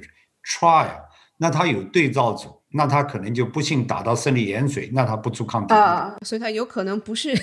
[0.43, 1.03] trial，
[1.37, 7.33] 那它有对照组，那他可能就不幸打到生理盐水，那他不出抗体啊，所以他有可能不是。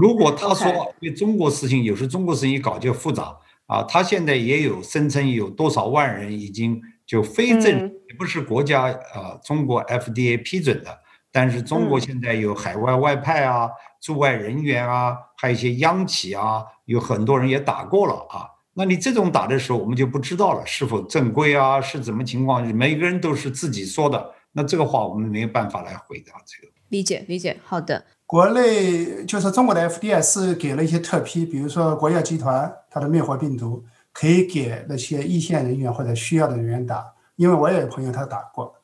[0.00, 3.36] 如果他说，因为中国事情有时中国事情一搞就复杂
[3.66, 7.64] 啊，他现在也有声称有多少万人已经就非正，
[8.08, 11.00] 也不是国家啊，中国 FDA 批准的。
[11.32, 13.68] 但是中国现在有海外外派啊，
[14.00, 18.46] 驻外人员啊，还有一些央企啊，有很多人也打过了啊。
[18.74, 22.64] 那你这种打的时候，我们就不知道了是否正规啊，是怎么情况？
[22.68, 26.72] 每个人都是自己说的，那这个话我们没有办法来回答这个。
[26.88, 28.06] 理解理解，好的。
[28.28, 38.74] 国内就是中国的 FDA 是给了一些特批，比如说国药集团它的灭活病毒可以给那些一线人员或者需要的人员打，因为我也有朋友他打过。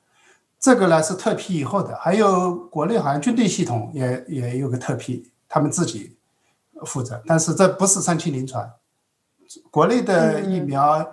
[0.59, 6.17] 这个呢是特批以后的，还有国内好像军队系统也也有个特批，他们自己
[6.87, 8.67] 负责，但是这不是三期临床。
[9.71, 11.13] 国内的疫苗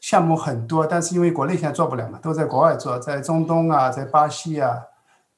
[0.00, 4.76] 项目很多，但是因为国内现在做不了嘛，都在国外做，在中东啊，在巴西啊，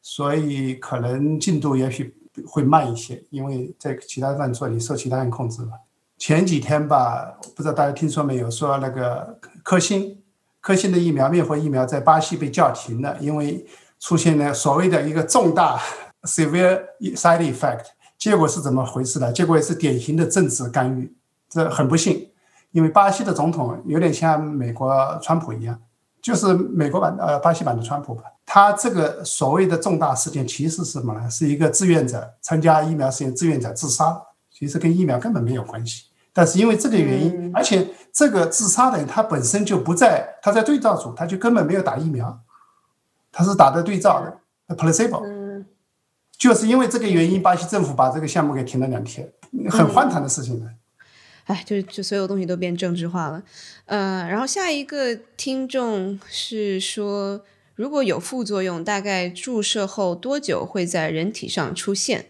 [0.00, 2.16] 所以可能进度也许
[2.46, 5.70] 会慢一些，因为在其他地方做，你受其他人控制了。
[6.18, 10.22] 前几天吧，不知道大家听说没有，说那个科兴
[10.60, 13.66] 科兴的疫苗灭活疫苗在巴西被叫停了，因为
[13.98, 15.80] 出现了所谓的一个重大
[16.24, 16.82] severe
[17.16, 17.86] side effect。
[18.18, 19.32] 结果是怎么回事呢？
[19.32, 21.10] 结果也是典型的政治干预，
[21.48, 22.28] 这很不幸。
[22.72, 25.80] 因为巴西的总统有点像美国川普一样，
[26.20, 28.24] 就是美国版呃巴西版的川普吧。
[28.52, 31.30] 他这个所谓的重大事件其实是什么呢？
[31.30, 34.20] 是一个志愿者参加疫苗实验志愿者自杀，
[34.50, 36.06] 其实跟疫苗根本没有关系。
[36.32, 42.40] 但是因为这个原因，而且这个自杀的人他本身就不在，他在对照组，他就根本没有打疫苗，
[43.30, 44.20] 他是打的对照
[44.66, 45.64] 的 placebo。
[46.36, 49.32] 就是因为这个原因，巴西政府把这个项目给停了两天，
[49.70, 50.68] 很荒唐的事情呢。
[51.44, 53.44] 哎，就就所有东西都变政治化了。
[53.84, 57.42] 呃，然后下一个听众是说，
[57.80, 62.26] 如果有副作用，大概注射后多久会在人体上出现？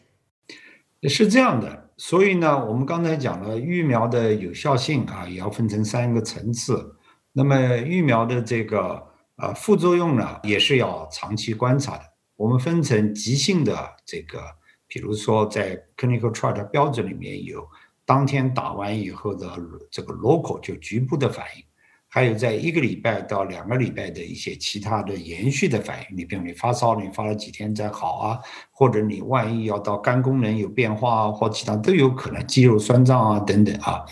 [1.08, 6.94] 是这样的，所以呢，我们刚才讲了疫苗的有效性啊，也要分成三个层次。
[7.32, 9.04] 那么疫苗的这个
[9.38, 12.04] 呃副作用呢，也是要长期观察的。
[12.36, 14.40] 我们分成急性的这个，
[14.86, 17.66] 比如说在 clinical trial 的标准里面有。
[18.06, 19.48] 当天打完以后的
[19.88, 21.64] 这个 local 就局部的反应，
[22.12, 26.16] 还有在一个礼拜到两个礼拜的一些其他的延续的反应。
[26.16, 28.38] 你比如你发烧，你发了几天再好啊，
[28.72, 34.04] 或者你万一要到肝功能有变化啊，或其他都有可能，肌肉酸胀啊等等啊。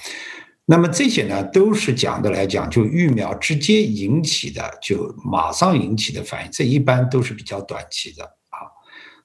[0.64, 8.70] 那么这些呢，都是讲的来讲，就疫苗直接引起的，就马上引起的反应，这一般都是比较短期的啊。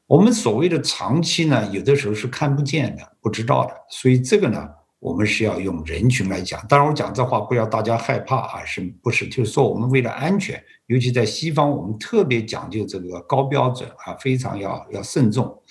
[0.07, 4.67] 我们所谓的长期呢，有的时候是看不见的、不知道的，所以这个呢，
[5.03, 6.65] 我们是要用人群来讲。
[6.69, 9.27] 当然，我讲这话不要大家害怕啊，是不是？
[9.27, 15.61] 就是说，我们为了安全，尤其在西方，我们特别讲究这个高标准啊，非常要要慎重。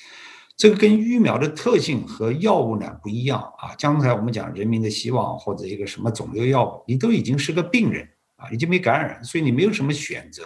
[0.54, 3.74] 这个跟疫苗的特性和药物呢不一样啊。
[3.78, 8.06] 刚才我们讲人民的希望或者一个什么肿瘤药物，你都已经是个病人
[8.36, 10.42] 啊，已经没感染，所以你没有什么选择，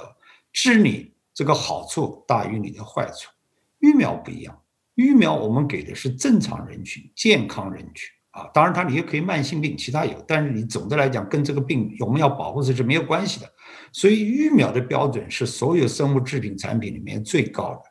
[0.53, 3.29] 治你这个好处大于你的坏处。
[3.81, 4.57] 疫苗不一样，
[4.95, 8.51] 疫苗我们给的是正常人群、健康人群啊。
[8.53, 13.51] 当然，它你也可以慢性病，其他有，但是你总的来讲跟这个病我们要保护是是没有关系的。
[13.93, 17.83] 所以疫苗的标准是所有生物制品产品里面最高的。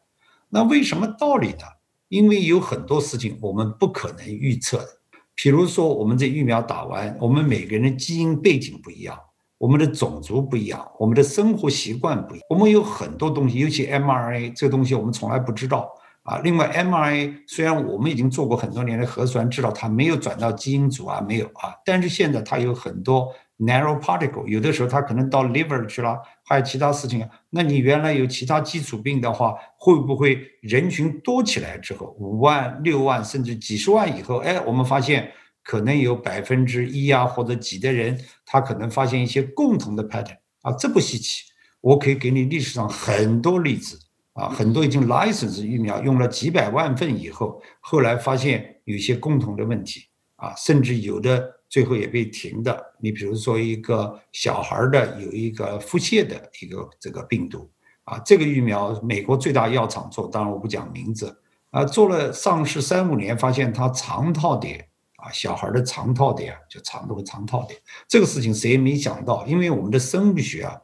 [0.49, 1.65] 那为什么道理呢？
[2.07, 4.87] 因为有很多事情我们不可能预测的。
[5.33, 9.19] 比如说，我们这疫苗打完，我们每个人的基因背景不一样，
[9.57, 15.91] 我们的种族不一样，我们的生活习惯不一样，我们有很多东西，尤其 mRNA 这个东西我们从来不知道
[16.26, 16.39] 啊。
[16.43, 27.30] 另外，mRNA 虽然我们已经做过很多年的核酸，知道它没有转到基因组啊，没有啊，但是现在它有很多 narrow particle，有的时候它可能到 liver 去了，还有其他事情啊。
[27.51, 35.32] 那你原来有其他基础病的话，会不会人群多起来之后，五万、六万甚至几十万以后，哎，我们发现。
[35.67, 38.15] 可能有百分之一啊或者几的人，
[38.45, 41.41] 他可能发现一些共同的 pattern 啊，这不稀奇。
[41.82, 43.97] 我可以给你历史上很多例子
[44.36, 50.01] 啊，很多已经 license 疫苗用了几百万份以后，后来发现有些共同的问题
[50.36, 52.77] 啊，甚至有的最后也被停的。
[52.99, 57.69] 你比如说一个小孩的有一个腹泻的一个这个病毒
[58.03, 64.88] 啊，这个疫苗美国最大药厂做，当然我不讲名字啊，做了上市三五年，发现它肠套点。
[65.17, 70.75] 啊，小孩的肠套点就肠道的肠套点，这个事情谁也没想到，因为我们的生物学啊，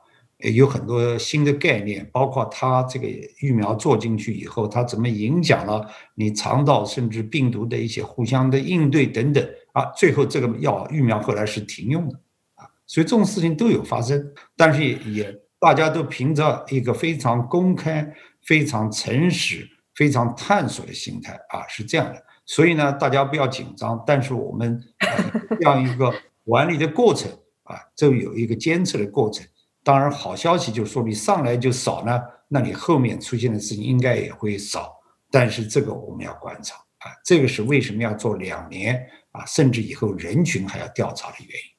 [0.42, 3.08] 有很多新的概念，包括它这个
[3.42, 12.20] 疫苗做进去以后，它怎么影响了你肠道，甚至病毒的一些互相的应对等等啊，最后这个药疫苗后来是停用的
[12.56, 18.12] 啊，所以这种事情都有发生，但是也大家都凭着一个非常公开、
[18.44, 22.24] 非常诚实、非常探索的心态啊，是这样的。
[22.48, 24.82] 所以呢，大家不要紧张，但是我们
[25.60, 26.12] 这样一个
[26.44, 27.32] 管理的过程
[27.64, 29.46] 啊，就有一个监测的过程。
[29.84, 34.94] 当然，好消息就是说你上来就少呢，那你后面出现的事情应该也会少。
[35.32, 41.72] 但是这个我们要观察啊，这个是为什么要做两年啊，甚至以后人群还要调查的原因。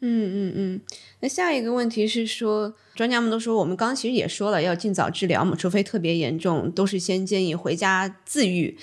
[0.00, 0.80] 嗯嗯嗯，
[1.18, 8.78] 那下一个问题是说，专家们都说，我们刚刚其实也说了，要尽早治疗嘛，除非特别严重，都是先建议回家自愈。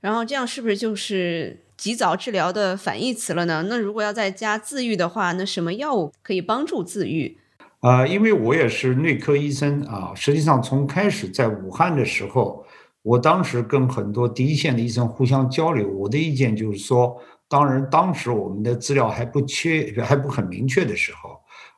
[0.00, 3.66] 然后这样是不是就是及早治疗的反义词了呢？
[3.68, 7.39] 那如果要在家自愈的话，那什么药物可以帮助自愈？
[7.80, 12.64] 啊，因为我也是内科医生啊，实际上从开始在武汉的时候，
[13.02, 17.20] 我当时跟很多第一线的医生互相交流，我的意见就是说。
[17.52, 21.30] 当然，当时我们的资料还不缺，还不很明确的时候，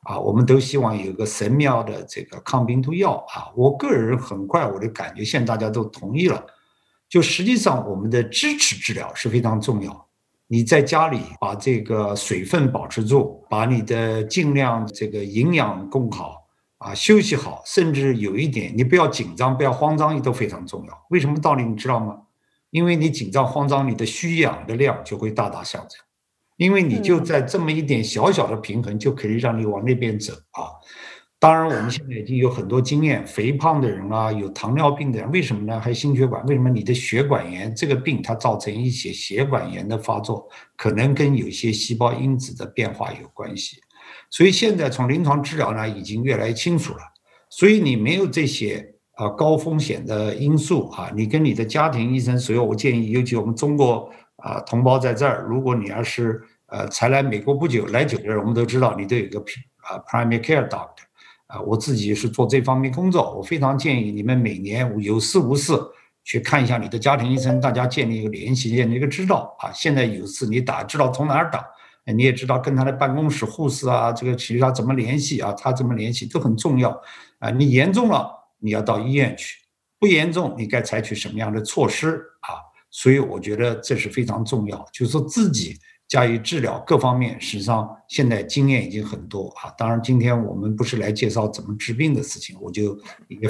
[0.03, 3.49] 啊，我们都希望有个神妙的这个抗病毒药啊。
[3.55, 6.45] 我个人很快我的感觉，现在大家都同意了，
[7.09, 10.07] 就实际上我们的支持治疗是非常重要。
[10.53, 16.45] 你在家里把这个水分保持住，把你的尽量这个营养供好
[16.77, 21.05] 啊，休息好，甚至有一点你不要紧张，不要慌张，都非常重要。
[21.09, 22.15] 为什么道理你知道吗？
[22.69, 25.99] 因为你紧张慌张，你的需氧的量就会大大下降，
[26.57, 30.69] 因为你就在这么一点小小的平衡就可以让你往那边走啊。
[31.43, 35.77] 当然，我们现在已经有很多经验，肥胖的人啊，有糖尿病的人，为什么呢？
[35.77, 43.75] 还有心血管，为什么你的血管炎这个病它造成一些血管炎的发作，可能跟有些细胞因子的变化有关系。
[44.29, 46.99] 所以现在从临床治疗呢，已经越来越清楚了。
[47.49, 59.39] 所以你没有这些啊高风险的因素啊，你跟你的家庭医生，所以我建议，尤其我们中国啊同胞在这儿，如果你要是呃才来美国不久来久的人，我们都知道你都有一个
[59.81, 61.03] 啊 primary care doctor。
[61.53, 65.71] 啊，我自己是做这方面工作，我非常建议你们每年有事无事
[66.23, 69.71] 去看一下你的家庭医生，大家建立一个联系，建立一个知道啊。
[69.71, 71.63] 现在有事你打，知道从哪儿打，
[72.11, 76.89] 你也知道跟他的办公室护士啊，这个其他怎么联系啊，他怎么联系都很重要
[77.37, 77.51] 啊。
[77.51, 79.57] 你严重了，你要到医院去；
[79.99, 82.57] 不严重，你该采取什么样的措施啊？
[82.89, 85.77] 所以我觉得这是非常重要，就是说自己。
[86.13, 89.73] 加以治疗各方面，实际上现在经验已经很多啊。
[89.75, 92.95] 当然，今天我们不是来介绍怎么治病的事情，我就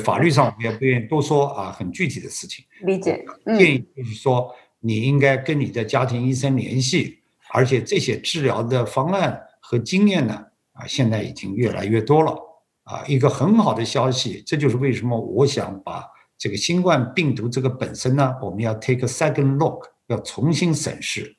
[0.01, 2.63] 法律上我也不愿意多说啊，很具体的事情。
[2.83, 3.21] 理解。
[3.57, 4.49] 建议就是说，
[4.79, 7.19] 你应该跟你的家庭医生联系，
[7.51, 10.33] 而且这些治疗的方案和经验呢，
[10.71, 12.33] 啊，现在已经越来越多了
[12.85, 13.03] 啊。
[13.09, 16.05] 一个很好的消息，这就是为什么我想把
[16.37, 21.35] 这个新冠病毒这个本身呢，我们要 take a second look，要重新审视。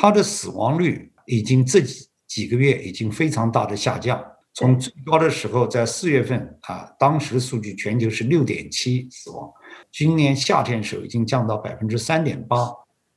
[0.00, 4.24] 它的死亡率已经这几几个月已经非常大的下降，
[4.54, 9.52] 从最高的时候在四月份啊，当时数据全球是六点七死亡，
[9.90, 12.70] 今年夏天时候已经降到百分之三点八。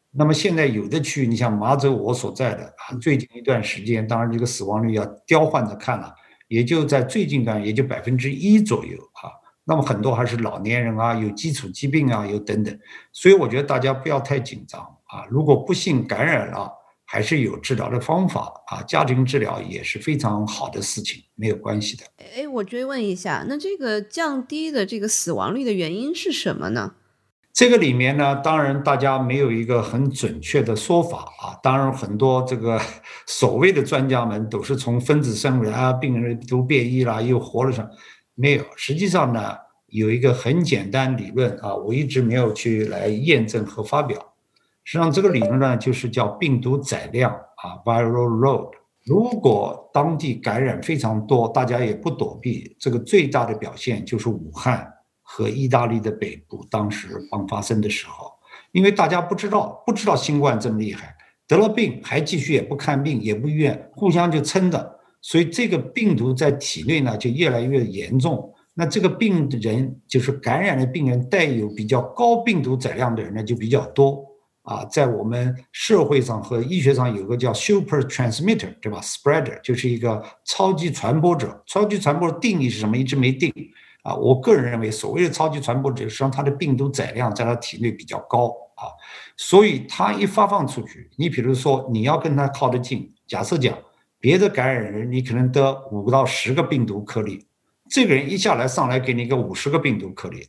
[0.10, 6.12] 那么现在有的区域，你像麻州我所在的啊，最近一段时间，当然这个死亡率要调换着看了，
[6.48, 9.30] 也就在最近段也就百分之一左右啊。
[9.66, 12.76] 那么很多还是老年人啊，有基础疾病啊，有等等，
[13.14, 14.84] 所以我觉得大家不要太紧张。
[15.12, 16.72] 啊，如果不幸感染了，
[17.06, 22.04] 还是有治疗的方法啊，家庭治疗也是非常好的事情，没有关系的。
[22.18, 26.94] 哎，我追问一下，那这个降低的这个死亡率的原因是什么呢？
[27.54, 31.60] 这个里面呢，当然大家没有一个很准确的说法啊。
[31.62, 32.80] 当然，很多这个
[33.28, 37.86] 所谓的专家们都是从分子生物啊，病人都变异了又活了上，
[38.36, 38.64] 没有。
[38.78, 39.58] 实际上呢，
[39.88, 44.31] 有一个很简单理论啊，我一直没有去来验证和发表。
[44.92, 48.72] 实际上，这个理论呢，就是叫病毒载量啊，viral load。
[49.06, 54.86] 如果当地感染非常多，大家也不躲避，这个最大的表现就是武汉
[55.22, 58.34] 和意大利的北部，当时刚发生的时候，
[58.74, 61.16] 因为大家不知道，不知道新冠这么厉害，
[61.48, 68.54] 得了病还继续也不看病，也不医院，互相就撑着，所以这个病毒在体内呢就越来越严重。
[68.74, 74.30] 那这个病人就是感染的病人，带有比较高病毒载量的人呢就比较多。
[74.72, 81.62] 啊，在我们社会上和医学上有个叫 super transmitter，对吧？spreader 就是一个超级传播者。
[81.68, 82.96] 超级传播的定义是什么？
[82.96, 83.54] 一直没定。
[84.04, 88.88] 啊，我个人认为，所谓的超级传播者，实际上他的病毒载量在他体内比较高啊，
[89.36, 93.78] 所以他一发放出去，你比如说你要跟他靠得近，假设讲
[94.20, 97.46] 别的感染人，你可能得五到十个病毒颗粒，
[97.90, 100.48] 这个人一下来上来给你个五十个病毒颗粒。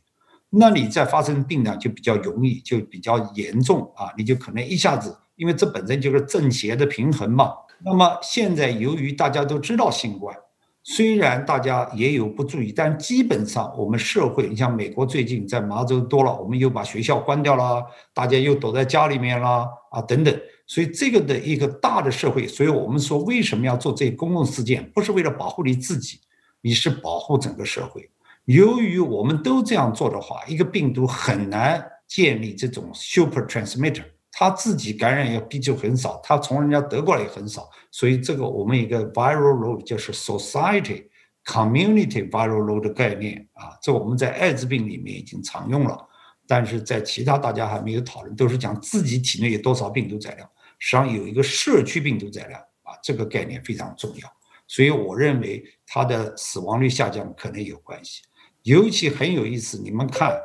[0.55, 4.13] 那你再发生病呢，就比较容易，就比较严重啊！
[4.15, 7.53] 你就可能一下子，因为这本身就是正邪的平衡嘛。
[7.83, 10.37] 那么现在由于大家都知道新冠，
[10.83, 17.83] 虽然大家也有不注意，但基本上我们社会，你像美国最近在麻州多了，我们又把学校关掉了，
[18.13, 20.39] 大家又躲在家里面了啊等等。
[20.67, 26.19] 所以这个的一个大的社会，所以我们说为什么要做这公共事件，不是为了保护你自己，
[26.61, 28.07] 你是保护整个社会。
[28.45, 41.07] 由于我们都这样做的话，一个病毒很难建立这种 super transmitter，它自己感染要比就很少，它从人家得过来也很少，所以这个我们一个 viral load 就是 society
[41.45, 45.97] community viral load 的概念啊，这我们在艾滋病里面已经常用了，
[46.45, 54.29] 但是在其他大家还没有讨论，都是讲自己体内有多少病毒载量，实际上有一个社区病毒载量啊，这个概念非常重要，
[54.67, 58.21] 所以我认为它的死亡率下降可能有关系。
[58.63, 60.35] 尤其很有意思，你们看，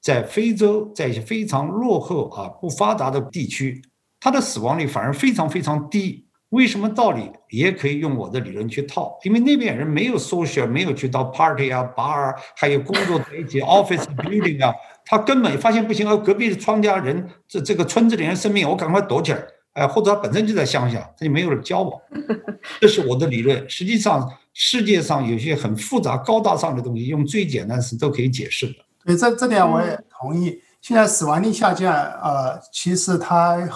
[0.00, 3.82] 在非洲，在一些非常落后啊、不发达的地区，
[4.18, 6.26] 它的死亡率反而非常非常低。
[6.50, 9.16] 为什么道理也可以用我的理论去套？
[9.22, 19.40] 因为那边人没有 social，没有去到 party 啊、bar，还有工作在一起 office building 啊，他根本发现不行，而隔壁的庄家人，这这个村子里人生病，我赶快躲起来。
[19.74, 22.00] 哎，或者他本身就在乡下，他就没有人交往。
[22.80, 23.70] 这是我的理论。
[23.70, 28.74] 实际上，世界上有些很复杂、高大上的东西，用最简单的词都可以解释的。
[29.04, 30.60] 对，这这点我也同意。
[30.80, 33.68] 现在死亡率下降，呃，其实它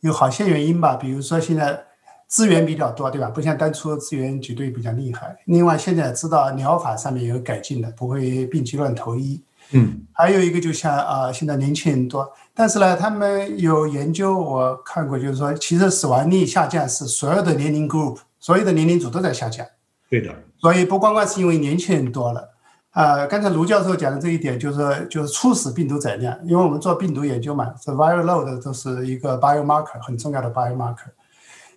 [0.00, 1.82] 有好些原因吧，比如说现在
[2.26, 3.28] 资源比较多，对吧？
[3.28, 5.36] 不像当初资源绝对比较厉害。
[5.46, 9.42] 另外，现在知道疗法上面有改进的，不会病急乱投医。
[9.72, 19.64] 嗯，还有一个就像啊，现在年轻人多，但是呢，他们有研究我看过，就是说，其实死亡率下降是所有的年龄 group，所有的年龄组都在下降。
[20.10, 20.34] 对的。
[20.58, 22.50] 所以不光光是因为年轻人多了，
[22.90, 31.08] 啊，刚才卢教授讲的这一点，就是就是初始病毒载量，因为我们做病毒研究嘛，是 viral load 都是一个 biomarker 很重要的 biomarker。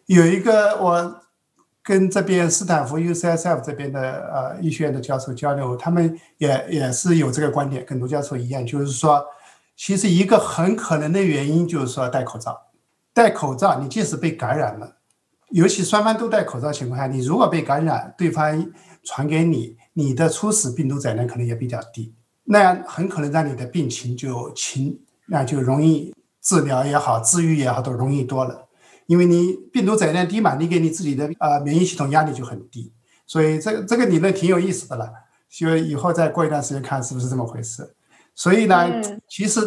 [0.08, 1.20] 有一个我。
[1.86, 9.22] 跟这边斯坦福 UCSF 这边的呃医学院的教授交流，他们也也是有这个观点，跟卢教授一样，就是说，
[9.76, 12.58] 其实一个很可能的原因就是说戴口罩，
[13.14, 14.96] 戴口罩，你即使被感染了，
[15.54, 18.72] 尤其双方都戴口罩情况下，你如果被感染，对方
[19.04, 22.12] 传给你，你的初始病毒载量可能也比较低，
[22.46, 28.68] 那样很可能让你的病情就轻，那就容易治疗也好，治愈也好，都容易多了。
[29.06, 32.92] 因为你病毒载量低嘛，你给你自己的呃免疫系统压力就很低，
[33.28, 35.08] 所以这个这个理论挺有意思的了。
[35.50, 37.94] 就以后再过一段时间看是不是这么回事。
[38.34, 38.90] 所以呢，
[39.30, 39.62] 其实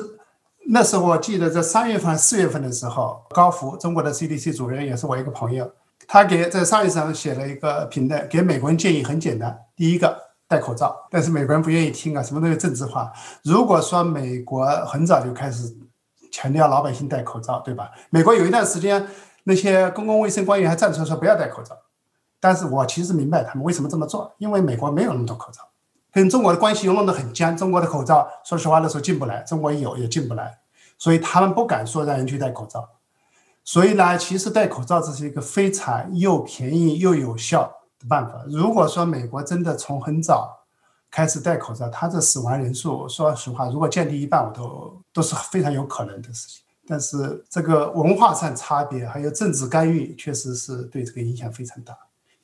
[0.69, 5.71] 那时候我记得在三月份、四月份的时候，高福中国的 CDC 主任也是我一个朋友，
[6.09, 10.17] 他给在上一上写了一个评论，给美国人建议很简单：第一个
[10.49, 13.13] 戴口罩，但是美国人不愿意听啊，什么都是政治化。
[13.43, 15.75] 如果说美国很早就开始
[16.31, 17.91] 强调老百姓戴口罩，对吧？
[18.11, 19.07] 美国有一段时间。
[19.49, 21.73] 那些公共卫生官员还站出来说不要戴口罩，
[22.41, 25.61] 但是我其实明白他们为什么这么做，因为美国没有那么多口罩，
[26.17, 30.61] 跟中国的关系又弄得很僵，中国的口罩说实话那时候进不来，中国有也进不来，
[30.97, 32.89] 所以他们不敢说让人去戴口罩。
[33.63, 38.43] 所以呢，其实戴口罩这是一个非常又便宜又有效的办法。
[38.49, 40.65] 如果说美国真的从很早
[41.11, 46.65] 开始戴口罩，它的死亡人数，说实话，如果降低一半，我都都是非常有可能的事情。
[46.87, 51.95] 但是这个文化上差别，还有政治干预，确实是对这个影响非常大。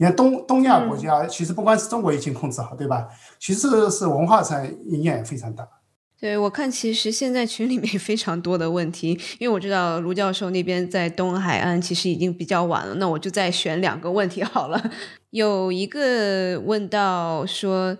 [0.02, 3.06] 你看东东亚国家，其实不光是中国疫情控制好，对吧？
[3.38, 5.64] 其实是文化上影响也非常大。
[6.18, 14.90] 对我看，其实现在群里面非常多的问题， 因为我知道卢教授那边在东海岸其实已经比较晚了，那我就再选两个问题好了。
[15.30, 17.96] 有一个问到说。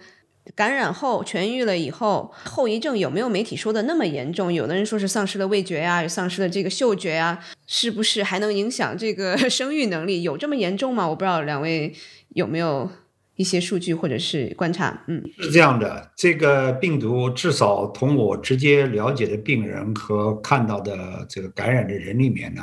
[0.56, 4.52] 感染后痊愈了以后，后遗症有没有媒体说的那么严重？
[4.52, 10.22] 有的人说是丧失了味觉呀，丧失了这个嗅觉呀，是不是还能影响这个 生育能力？
[10.22, 11.08] 有这么严重吗？
[11.08, 11.94] 我不知道两位
[12.30, 12.90] 有没有
[13.36, 15.04] 一些数据或者是观察？
[15.06, 22.62] 嗯，是这样的，这个病毒至少从我直接了解的病人和看到的这个感染的人里面呢，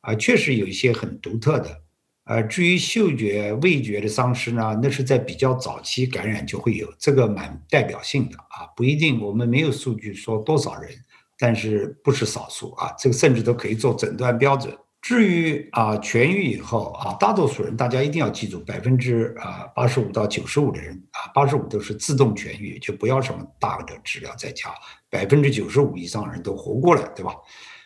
[0.00, 1.80] 啊，确实有一些很独特的。
[2.28, 10.90] 呃，至于嗅觉、味觉的丧失呢，那是在比较早期感染就会有，这个蛮代表性的啊，不一定，我们没有数据说多少人，
[11.38, 14.76] 但是不是少数啊，这个甚至都可以做诊断标准。
[15.00, 24.68] 至于啊，痊愈以后啊，大多数人大家一定要记住，百分之啊八十五到九十五的人啊，八十五都是自动痊愈，就不要什么大的治疗再加，
[25.08, 27.32] 百分之九十五以上人都活过来，对吧？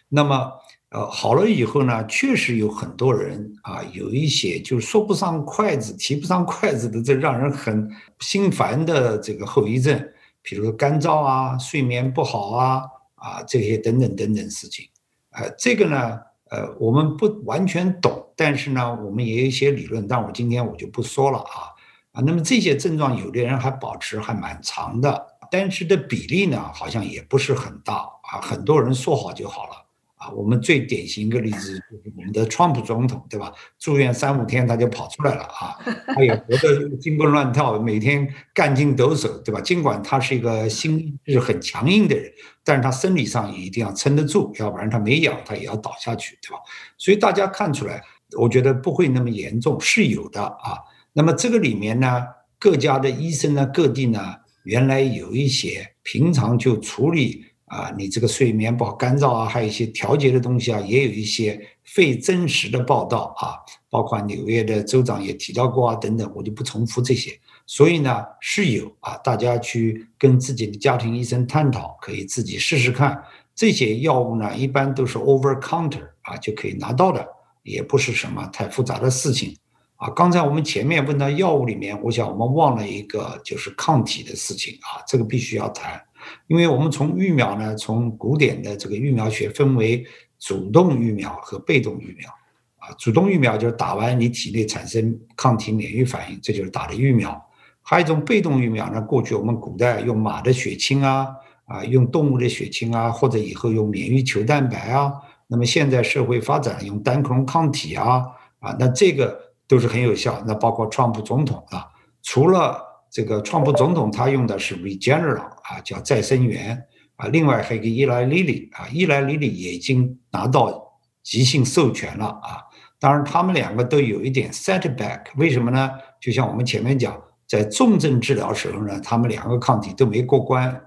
[0.09, 0.51] 那么。
[0.93, 7.91] 呃，好了以后呢，确实有很多人啊，有一些就是说不上筷子、提不上筷子的，这让人很
[8.21, 9.99] 心烦的这个后遗症，
[10.43, 12.83] 比如干燥啊、睡眠不好啊、
[13.15, 14.87] 啊这些等等等等事情。
[15.31, 16.19] 呃，这个呢，
[16.51, 21.73] 呃，我们不完全懂，但是呢，我们也有一些理论，但我今天我就不说了啊
[22.13, 22.21] 啊。
[22.27, 27.95] 那么这些症状，有的人还保持还蛮长的，但是的比例呢，好像也不是很大
[28.31, 28.43] 啊。
[28.43, 29.82] 很多人说好就好了。
[30.23, 33.53] 啊，我们最典型一个例子就是我们的川普总统，对吧？
[33.81, 35.77] 住院三五天他就跑出来了啊，
[36.15, 39.61] 他也活得金蹦乱跳，每天干劲抖擞，对吧？
[39.61, 42.31] 尽管他是一个心是很强硬的人，
[42.63, 46.61] 但是他生理上也一定要撑得住，要不然他没氧他也要倒下去，对吧？
[46.97, 48.01] 所以大家看出来，
[48.39, 50.79] 我觉得不会那么严重，是有的啊。
[51.13, 52.23] 那么这个里面呢，
[52.61, 57.47] 各家的医生呢，各地呢，原来有一些平常就处理。
[57.73, 63.57] 啊，你这个睡眠不好、干燥啊，还有一些调节的东西啊，也有一些非真实的报道啊，
[63.89, 67.31] 包括纽约的州长也提到过啊，等等，我就不重复这些。
[67.67, 73.19] 所以呢，是有啊，大家去跟自己的家庭医生探讨，可以自己试试看。
[73.55, 77.27] 这些药物呢，一般都是 over counter 啊，就可以拿到的，
[77.63, 79.57] 也不是什么太复杂的事情
[79.97, 80.11] 啊。
[80.11, 85.99] 刚才我们前面问到药物里面，我想我们忘了一个，就是抗体的事情啊，这个必须要谈。
[86.47, 90.05] 因为我们从疫苗呢，从古典的这个疫苗学分为
[90.39, 92.31] 主动疫苗和被动疫苗。
[92.79, 97.41] 啊，主动疫苗就是打完你体内产生抗体免疫反应，这就是打的疫苗。
[97.81, 101.29] 还有一种被动疫苗呢，过去我们古代用马的血清啊，
[101.67, 105.13] 啊，用动物的血清啊，或者以后用免疫球蛋白啊。
[105.47, 108.25] 那么现在社会发展用单克隆抗体啊，
[108.59, 109.39] 啊，那这个
[109.69, 110.43] 都是很有效。
[110.45, 111.87] 那包括川普总统啊，
[112.21, 112.83] 除了
[113.13, 116.83] 这个川普总统他用的是 Regeneron 啊，叫再生元
[117.17, 122.57] 啊，另外还有一个伊莱莉莉啊，伊莱莉莉也已经拿到急性授权了啊。
[122.99, 125.91] 当然，他们两个都有一点 setback，为什么呢？
[126.23, 130.81] 就像我们前面讲，在重症治疗时候呢，他们两个抗体都没过关，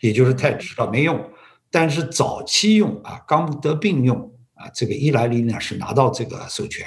[0.00, 1.20] 也就是太迟了，没用。
[1.70, 4.18] 但是早期用啊，刚得病用
[4.54, 6.86] 啊，这个伊莱利呢是拿到这个授权，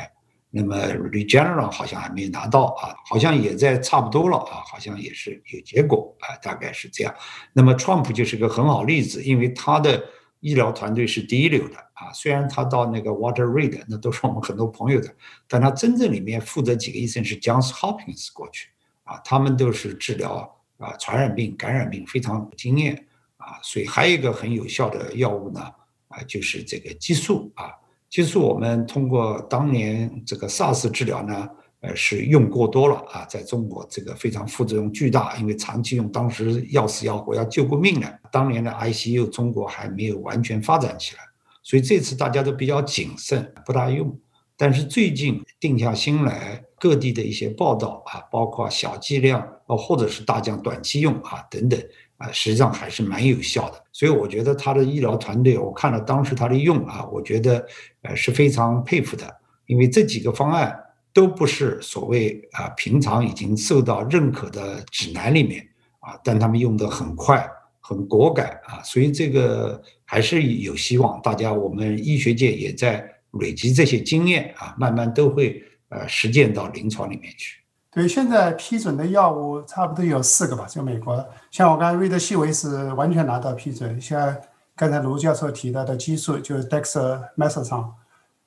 [0.52, 7.15] 那么 Regeneron 好像还没拿到啊，好像也在差不多了啊，好像也是有结果啊，大概是这样。
[7.53, 10.03] 那么 Trump 就是个很好例子，因为他的。
[10.44, 15.07] 医疗团队是第一流的啊，虽然他到那个 Water Reid，那都是我们很多朋友的，
[15.48, 18.69] 但他真正里面负责几个医生是 Johns Hopkins 过去
[19.03, 23.06] 啊，他们都是治疗啊传染病、感染病非常有经验
[23.38, 25.61] 啊，所以还有一个很有效的药物呢
[26.07, 27.73] 啊，就是这个激素啊，
[28.12, 31.50] 其实我们通过当年这个 SARS 治疗呢。
[31.84, 38.20] 呃，是用过多了啊，在中国这个非常副作用巨大，因为长期用，当时要死要活，要救过命的。
[38.32, 41.24] 当年的 ICU 中国还没有完全发展起来，
[41.64, 44.16] 所以这次大家都比较谨慎，不大用。
[44.56, 51.84] 但是最近定下心来，各地的一些报道啊，包括小剂量哦，或者是大疆短期用啊等等
[52.22, 53.84] 啊，实际上还是蛮有效的。
[53.91, 57.65] 所以我觉得他的医疗团队，我看了当时他的用啊，我觉得
[58.03, 59.35] 呃是非常佩服的，
[59.65, 60.77] 因为这几个方案。
[61.14, 65.61] 都不是所谓啊，平常已经受到认可的指南里面
[65.99, 67.45] 啊，但他们用的很快、
[67.81, 71.22] 很果敢啊，所以这个还是有希望。
[71.22, 73.06] 大家，我们医学界也在
[73.41, 77.61] 累积这些经验啊，慢慢都会呃实践到临床里面去。
[77.91, 84.35] 对，现在批准的药物差不多有四个吧，就美国，像我刚才瑞德西韦是完全拿到批准，像
[84.76, 87.91] 刚才卢教授提到的激素，就是 dexamethasone，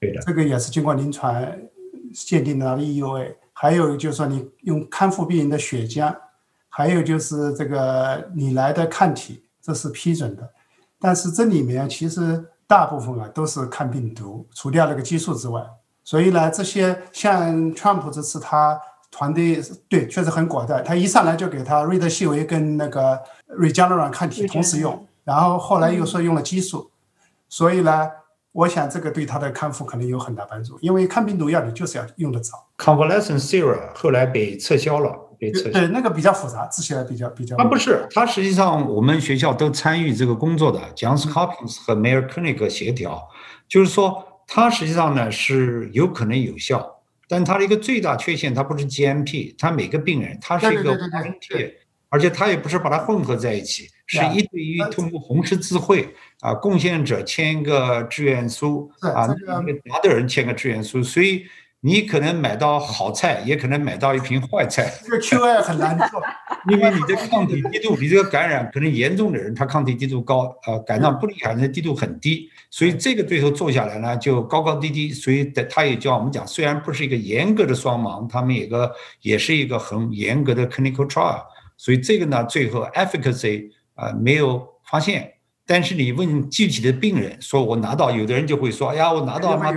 [0.01, 1.47] 对的，这个也是经过临床。
[2.13, 6.15] 鉴定的 EUA，还有就是说你用康复病人的血浆，
[6.69, 10.49] 还有就是这个你来的抗体，这是批准的。
[11.01, 15.61] 但是这里面其实大部分啊都是抗病毒，除掉那个激素之外。
[16.05, 18.81] 所以呢，这些像川普这次他
[19.15, 23.19] 团队对确实很果断，他一上来就给他瑞德西韦跟那个
[23.59, 26.91] Regeneron 抗体同时用，然后后来又说用了激素，
[27.49, 28.11] 所以呢。
[28.55, 32.53] 我想这个对他的康复可能有很大帮助，因为抗病毒药你就是要用得早。
[32.79, 35.11] Convalescent serum 后来被撤销了，
[35.41, 35.71] 被撤销。
[35.73, 37.57] 对，那个比较复杂，治起来比较比较。
[37.57, 43.21] 啊，不是，他实际上我们学校都参与这个工作的，Johns Hopkins 和 Mayo Clinic 协调，
[43.67, 46.94] 就是说它实际上呢是有可能有效，
[47.29, 51.75] 但它的一个最大缺陷，它不是 GMP，它每个病人它是一个分贴。
[52.11, 59.35] 而且他也不是把它混合在一起，是一对一通过红十字会啊，贡献者签一个志愿书啊，那
[59.65, 61.45] 个拿的人签个志愿书，所以
[61.81, 64.95] 你可能买到好菜，也可能买到一瓶坏菜。
[65.03, 66.23] 这个 QI 很难做，
[66.73, 75.11] 因为你的抗体低度，比这个感染可能严重的人，他抗体低度高，呃，感染不厉害，那低度很低，所以这个最后做下来呢，就高高低低。
[75.11, 81.43] 所以他也叫我们讲，虽然不是一个严格的双盲，他们有个也是一个很严格的 clinical trial。
[81.77, 85.33] 所以这个呢，最后 efficacy 啊没有发现，
[85.67, 89.73] 但是你问具体的病人，说我拿到，有的人就会说，哎呀，我拿到嘛，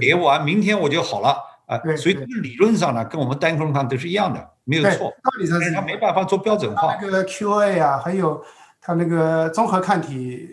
[0.00, 1.36] 别完，明天我就好了
[1.66, 1.78] 啊。
[1.96, 5.10] 所以理论上呢，跟我们单克隆抗都是一样的，没有错。
[5.10, 6.98] 道理上是他没办法做标准化。
[7.00, 8.44] 那个 QA 啊，还有
[8.80, 10.46] 他那个综合抗体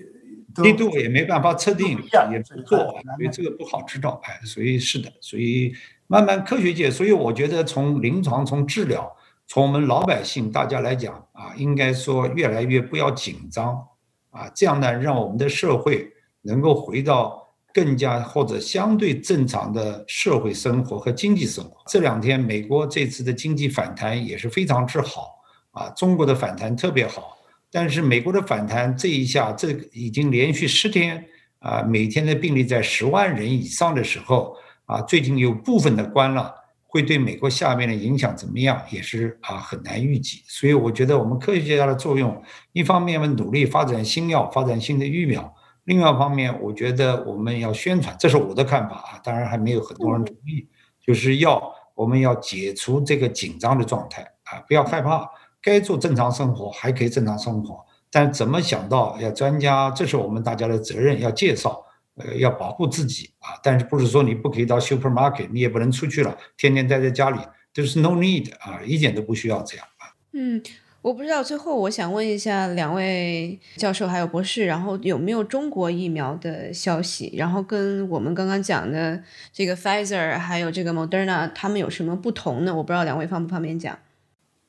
[0.58, 2.00] 力度也没办法测定，
[2.32, 2.80] 也不做，
[3.20, 4.22] 因为这个不好知道。
[4.24, 5.74] 哎，所以是的，所以
[6.08, 9.14] 慢慢科学界，所以我觉得从临床从治疗。
[9.48, 13.86] 从我们老百姓大家来讲啊，应该说越来越不要紧张
[14.32, 16.12] 啊，这样呢，让我们的社会
[16.42, 17.45] 能够回到
[17.76, 21.76] 更加或者相对正常的社会生活和经济生活。
[21.88, 25.36] 这两天美国这次的经济反弹也是非常之好
[25.72, 27.38] 啊，中国的反弹特别好，
[27.70, 31.22] 但是美国的反弹这一下，这已经连续十天
[31.60, 36.64] 啊，每天的病例在十万人以上的时候啊，最近有部分的关了。
[36.88, 40.42] 会对美国下面的影响怎么样，也是啊很难预计。
[40.48, 42.42] 所以我觉得我们科学家的作用，
[42.72, 45.42] 一方面我们努力发展新药、发展新的疫苗；
[45.86, 49.22] 另外一方面，我觉得我们要宣传，这是我的看法啊。
[49.24, 50.68] 当然还没有很多人同意，
[51.00, 55.30] 就是要我们要解除这个紧张的状态啊，不要害怕，
[55.62, 57.86] 该做正常生活还可以正常生活。
[58.10, 61.84] 但怎么想到要专家，这是我们大家的责任，要介绍，
[62.16, 63.60] 呃，要保护自己啊。
[63.62, 67.40] 但是不是说你不可以到 supermarket，你也不能出去了，天天待在家里
[67.74, 70.10] ，There's no need 啊，一点都不需要这样啊。
[70.34, 70.64] 嗯。
[71.06, 77.32] 我不知道，最后我想问一下两位教授还有博士，然后有没有中国疫苗的消息？
[77.38, 79.22] 然后跟我们刚刚讲的
[79.54, 82.74] 这个 Pfizer 还有这个 Moderna，他们有什么不同呢？
[82.74, 83.96] 我不知道两位方不方便讲。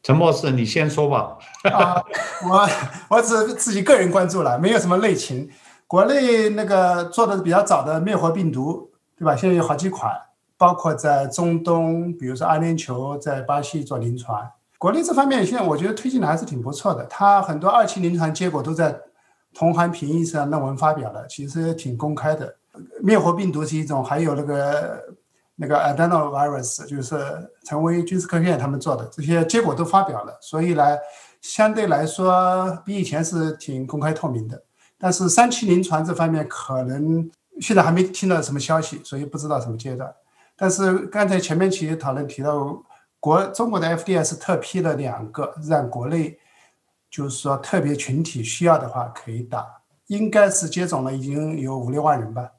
[0.03, 1.39] 陈博士，你先说吧。
[1.73, 2.05] 啊，
[2.47, 2.69] 我
[3.17, 5.49] 我只自己个人关注了，没有什么内情。
[5.87, 9.35] 国内那个做的比较早的灭活病毒，对吧？
[9.35, 10.13] 现在有好几款，
[10.59, 14.51] 包括在中东，比如说阿联酋，在巴西做临床。
[14.79, 18.95] 国内这方面现在我觉得推进的还是挺不错的，它很多二期临床结果都在
[19.55, 22.55] 同行评议上论文发表了，其实挺公开的。
[23.03, 25.03] 灭活病毒是一种，还有那个
[25.55, 27.17] 那个 adenovirus，就是
[27.65, 30.83] 陈薇、军事科学院他们做的这些结果都发表了，所以呢，
[31.41, 34.63] 相对来说比以前是挺公开透明的。
[34.99, 37.31] 但是三期临床这方面可能
[37.61, 40.15] 现在还没听到什么消息，所以不知道什么阶段。
[40.55, 42.83] 但是刚才前面企业讨论提到。
[43.21, 46.39] 国中国的 FDA 是特批了两个，让国内
[47.11, 49.67] 就是说特别群体需要的话可以打，
[50.07, 52.51] 应该是接种了已经有五六万人吧，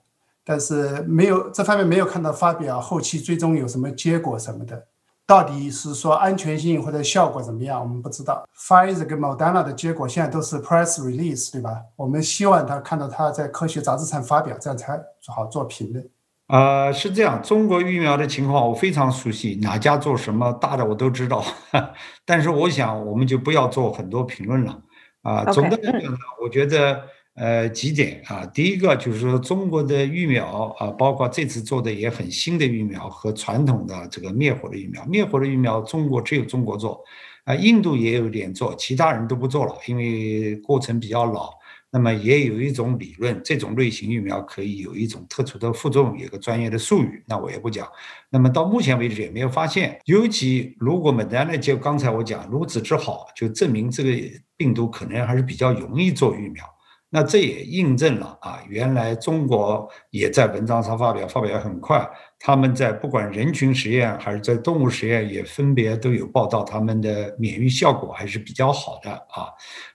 [0.43, 4.87] 但是没有这方面没有看到发表后期最终有什么结果什么的，
[5.25, 8.45] 到底是说安全性或者效果怎么样，我们不知道。
[8.57, 11.83] Pfizer 跟 Moderna 的结果现在都是 press release 对吧？
[11.95, 16.09] 我们希望他看到他在科学杂志上发表，这样才好做评论。
[16.47, 21.43] 呃，是这样，中国疫苗的情况我非常熟悉，哪家做什么大的我都知道。
[22.23, 24.81] 但是我想，我们就不要做很多评论了。
[25.23, 27.03] 啊，总的来讲呢，我觉得
[27.35, 37.03] 呃几点啊，第一个就是说中国的疫苗啊，包括这次做的也很新的疫苗和传统的这个灭活的疫苗，灭活的疫苗中国只有中国做，
[37.43, 41.56] 啊，印度也有点做，其他人都不做了，因为过程比较老。
[41.89, 47.87] 那么也有一种理论，这种类型疫苗可以有一种特殊的副作用，有个专业的术语，那我也不讲。
[48.29, 54.11] 那么到目前为止也没有发现，尤其如果们丹呢，就刚才我讲如此之好，就证明这个
[54.57, 56.65] 病毒可能还是比较容易做疫苗。
[57.09, 62.05] 那这也印证了啊，原来中国也在文章上发表，发表很快。
[62.37, 69.47] 他们在不管人群实验还是在动物实验，也分别都有报道，他们的免疫效果还是比较好的啊。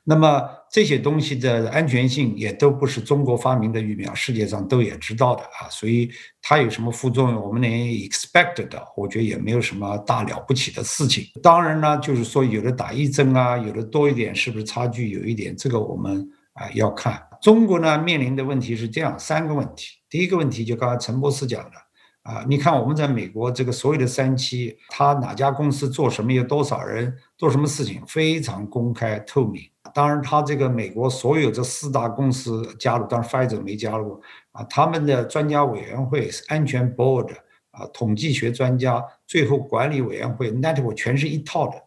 [0.05, 5.69] 那么这些东西的安全性也都不是中国发明的疫苗，世界上都也知道的啊。
[5.69, 6.11] 所以
[6.41, 11.27] 它有什么副作用，我们能 expect 的，我觉得也没有什么大了不起的事情。
[11.43, 15.55] 当然呢，就是说有的打一针啊，有的多一点，是不是差距有一点？
[15.55, 16.27] 这个我们。
[16.55, 19.99] 啊，要看中国呢面临的问题是这样三个问题。
[20.09, 21.77] 第一个问题就刚才陈博士讲的
[22.23, 29.63] 啊，你看我们在美国这个所有的三期，他哪家公司做什么，有多少人做什么事情，非常公开透明。
[29.93, 34.23] 当然，他这个美国所有这四大公司加入，当然 Pfizer 没加入
[34.53, 37.29] 啊，他们的专家委员会是、安全 board
[37.73, 41.83] 啊、统计学专家、最后管理委员会 network 全是一套的，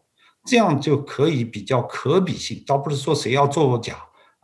[0.46, 3.96] 这样就可以比较可比性，倒不是说谁要作假。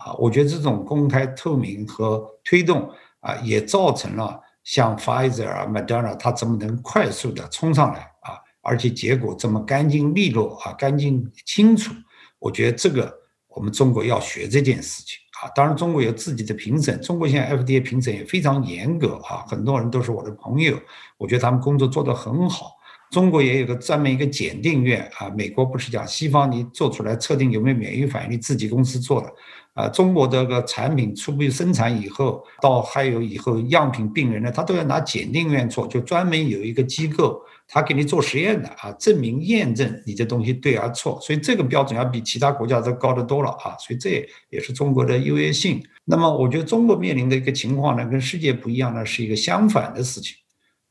[0.04, 11.94] 啊，我觉得这种公开透明和推动啊，也造成了像 Pfizer 啊、Moderna 它怎么能快速的冲上来啊，而且结果这么干净利落啊，干净清楚。
[12.40, 13.14] 我觉得这个
[13.48, 15.50] 我们中国要学这件事情啊。
[15.54, 20.76] 当然，中国有自己的评审，中国现在 FDA 评审也非常严格啊，很多人都是我的朋友，
[21.18, 22.72] 我觉得他们工作做得很好。
[23.12, 29.32] 中国也有个专门一个检定院啊，美国不是讲西方你做出来测定有没有免疫反应，你自己公司做的。
[29.74, 45.82] 啊，中国这个产品初步生产以后，到还有以后样品病人呢，他都要拿检定院做，就专门有一个机构，他给你做实验的啊，证明验证你这东西对还错，所以这个标准要比其他国家都高得多了啊，所以这也是中国的优越性。
[46.04, 50.36] 那么我觉得中国面临的一个情况呢，跟世界不一样呢，是一个相反的事情，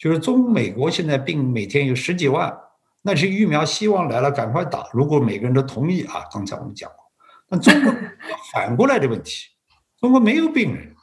[0.01, 2.51] 就是中美国现在病每天有十几万，
[3.03, 6.91] 那些疫苗希望来了赶快打，如果每个人都同意啊，刚才我们讲。
[6.91, 6.97] 过，
[7.51, 7.95] 但中国
[8.51, 9.49] 反过来的问题，
[10.01, 10.97] 中国没有病人，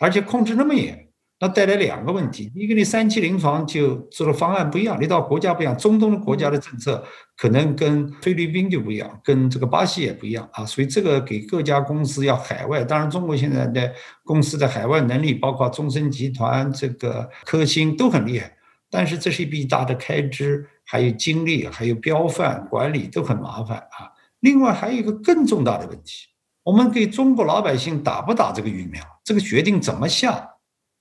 [0.00, 1.08] 而且控制那么严，
[1.42, 7.04] 那带来两个问题：一个，你三期临床就做的方案不一样，你到国家不一样，中东的国家的政策
[7.36, 13.92] 可能跟菲律宾就不一样，跟这个巴西也不一样啊，所以这个给各家公司要海外，当然中国现在的
[14.22, 18.56] 公司的海外能力，包括中生集团、这个科兴都很厉害，
[18.88, 24.12] 但是这是一笔大的开支，还有精力，还有标范管理都很麻烦啊。
[24.38, 26.28] 另外还有一个更重大的问题，
[26.62, 30.48] 我们给中国老百姓打不打这个疫苗，这个决定怎么下，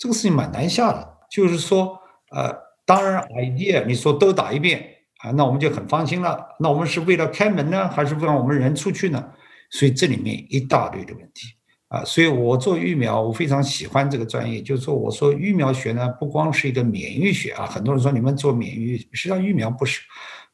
[0.01, 1.07] 这个事情蛮难下的。
[1.29, 1.95] 就是说，
[2.31, 2.51] 呃，
[2.87, 4.83] 当然 idea 你说都打一遍
[5.19, 6.43] 啊，那我们就很放心了。
[6.59, 9.23] 那我们是为了开门呢，还是让我们人出去呢？
[9.69, 11.49] 所以这里面一大堆的问题
[11.87, 12.03] 啊。
[12.03, 20.01] 所以我做疫苗，我非常喜欢这个专业，就是说，我说疫苗学呢，不光是一个免疫学啊，很多人说你们做免疫，实际上疫苗不是，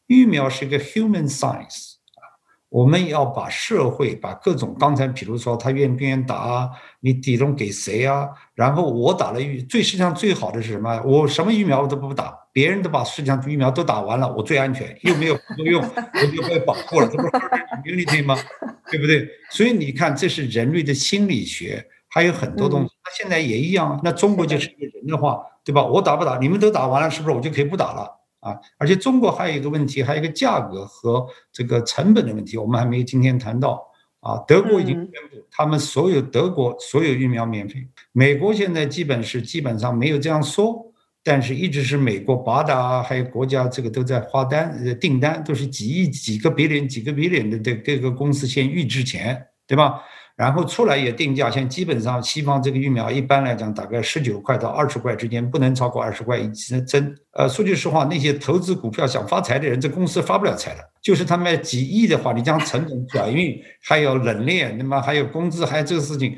[0.08, 1.97] 疫苗是一个 human science。
[2.70, 6.70] 我们要把社会把各种刚才比如说他愿不愿意打，
[7.00, 8.28] 你底种给谁啊？
[8.54, 11.02] 然后我打了疫，最实际上最好的是什么？
[11.06, 17.30] 我什么疫苗我都不打，别人都把世界上疫苗都打完了，我最安全，又没有副作用，我就被保护了，这不是
[17.86, 18.38] immunity 吗？
[18.92, 19.28] 对不对？
[19.50, 22.90] 所以你看，这是人类的心理学，还有很多东西。
[23.06, 24.00] 那现在也一样啊。
[24.04, 25.86] 那中国就是一个人的话，对吧？
[25.86, 26.38] 我打不打？
[26.38, 28.17] 你们都打完了，是不是我就可以不打了？
[28.40, 33.86] 啊，而且中国还有一个问题，还有一个价格和这个成本的问题，我们还没有今天谈到。
[34.20, 37.88] 啊，德国已经宣布，他们所有德国所有疫苗免费。
[38.12, 40.92] 美国现在基本是基本上没有这样说，
[41.24, 50.02] 但是一直是美国、八大还有国家这个都在发单、呃订单，都是几亿、几个 billion、几个 billion 的这各个公司先预支钱，对吧？
[50.38, 56.48] 然后出来也定价，现在基本上西方这个疫苗一般来讲大概十九块到二十块之间，不能超过二十块一
[56.86, 57.16] 针。
[57.32, 60.90] 呃，说句实话，那些投资股票想发财的人，这公司发不了财的。
[61.02, 66.38] 就是他们几亿的话，你将成本转运，还有冷链，那么还有工资，还有这个事情，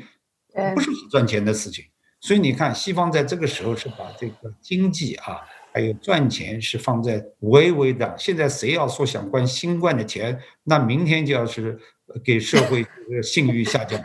[0.74, 1.84] 不是很赚钱的事情。
[2.22, 5.42] 所以你看，西方在这个时候是把这个经济啊，
[5.74, 8.14] 还有赚钱是放在微微的。
[8.16, 11.78] 现在谁要说想关新冠的钱，那明天就要是。
[12.24, 12.86] 给社会
[13.22, 14.02] 信誉下降，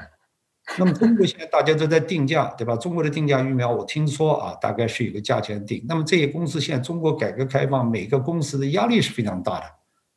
[0.77, 2.75] 那么中国现在大家都在定价，对吧？
[2.75, 5.83] 中国的定价疫苗，我听说啊，大概是有个价钱定。
[5.87, 9.65] 那么这些公司现在中国改革开放，每个公司的压力是非常大的，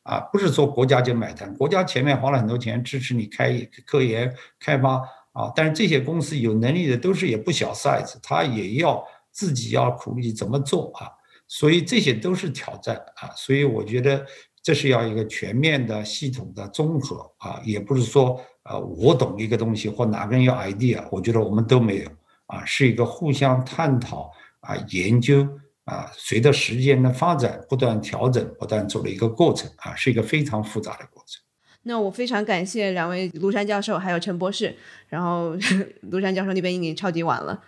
[0.03, 4.95] 啊，不是说国家就买单，国家前面花了很多钱支持你开科研开发
[5.33, 11.09] 啊，但是这些公司有能力的都是也不小 size，他也要自己要考虑怎么做啊，
[11.47, 14.25] 所以这些都是挑战啊，所以我觉得。
[14.61, 22.09] 这是要一个全面的、系统的综合啊，也不是说呃我懂一个东西或哪个人有 idea，我觉得我们都没有
[22.47, 25.47] 啊，是一个互相探讨啊、研究
[25.85, 31.41] 啊，随着时间的发展不断调整、不断走的一个过程啊，是一个非常复杂的过程。
[31.83, 34.75] 那我非常感谢两位庐山教授还有陈博士，
[35.07, 35.55] 然后
[36.11, 37.63] 庐山教授那边已经超级晚了。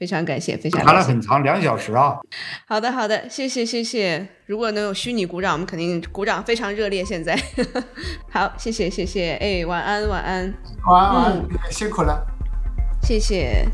[0.00, 2.16] 非常感谢，非常谈了很长，两小时啊。
[2.66, 4.26] 好的，好的，谢谢，谢谢。
[4.46, 7.04] 如果能有虚拟鼓掌，我们肯定鼓掌，非常热烈。
[7.04, 7.38] 现在，
[8.32, 9.34] 好，谢谢，谢谢。
[9.34, 10.54] 哎，晚安，晚安，
[10.86, 12.26] 晚安，辛苦了，
[13.02, 13.66] 谢谢。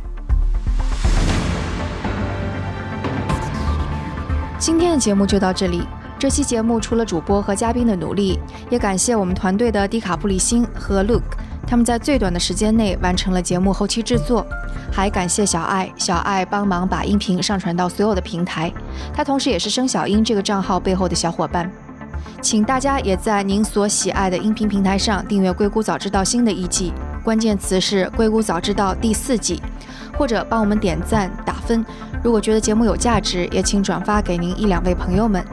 [4.58, 5.86] 今天的节目就到这里。
[6.18, 11.36] 这期节目除了主播和嘉宾的努力，也感谢我们团队的迪卡布里辛和 Luke。
[11.66, 14.46] 他们在最短的时间内完成了节目后期制作，
[14.92, 18.72] 还感谢小爱，小爱帮忙把音频上传到所有的平台。
[19.12, 21.70] 他同时也是生小英这个账号背后的小伙伴。
[22.40, 26.92] 请大家也在您所喜爱的音频平台上订阅《硅谷早知道》新的一季，
[27.24, 29.60] 关键词是《硅谷早知道》第四季，
[30.16, 31.84] 或者帮我们点赞打分。
[32.22, 35.44] 如果觉得节目有价值，也请转发给您一两位朋友们。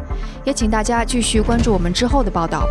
[0.43, 2.67] 也请大家继续关注我们之后的报道。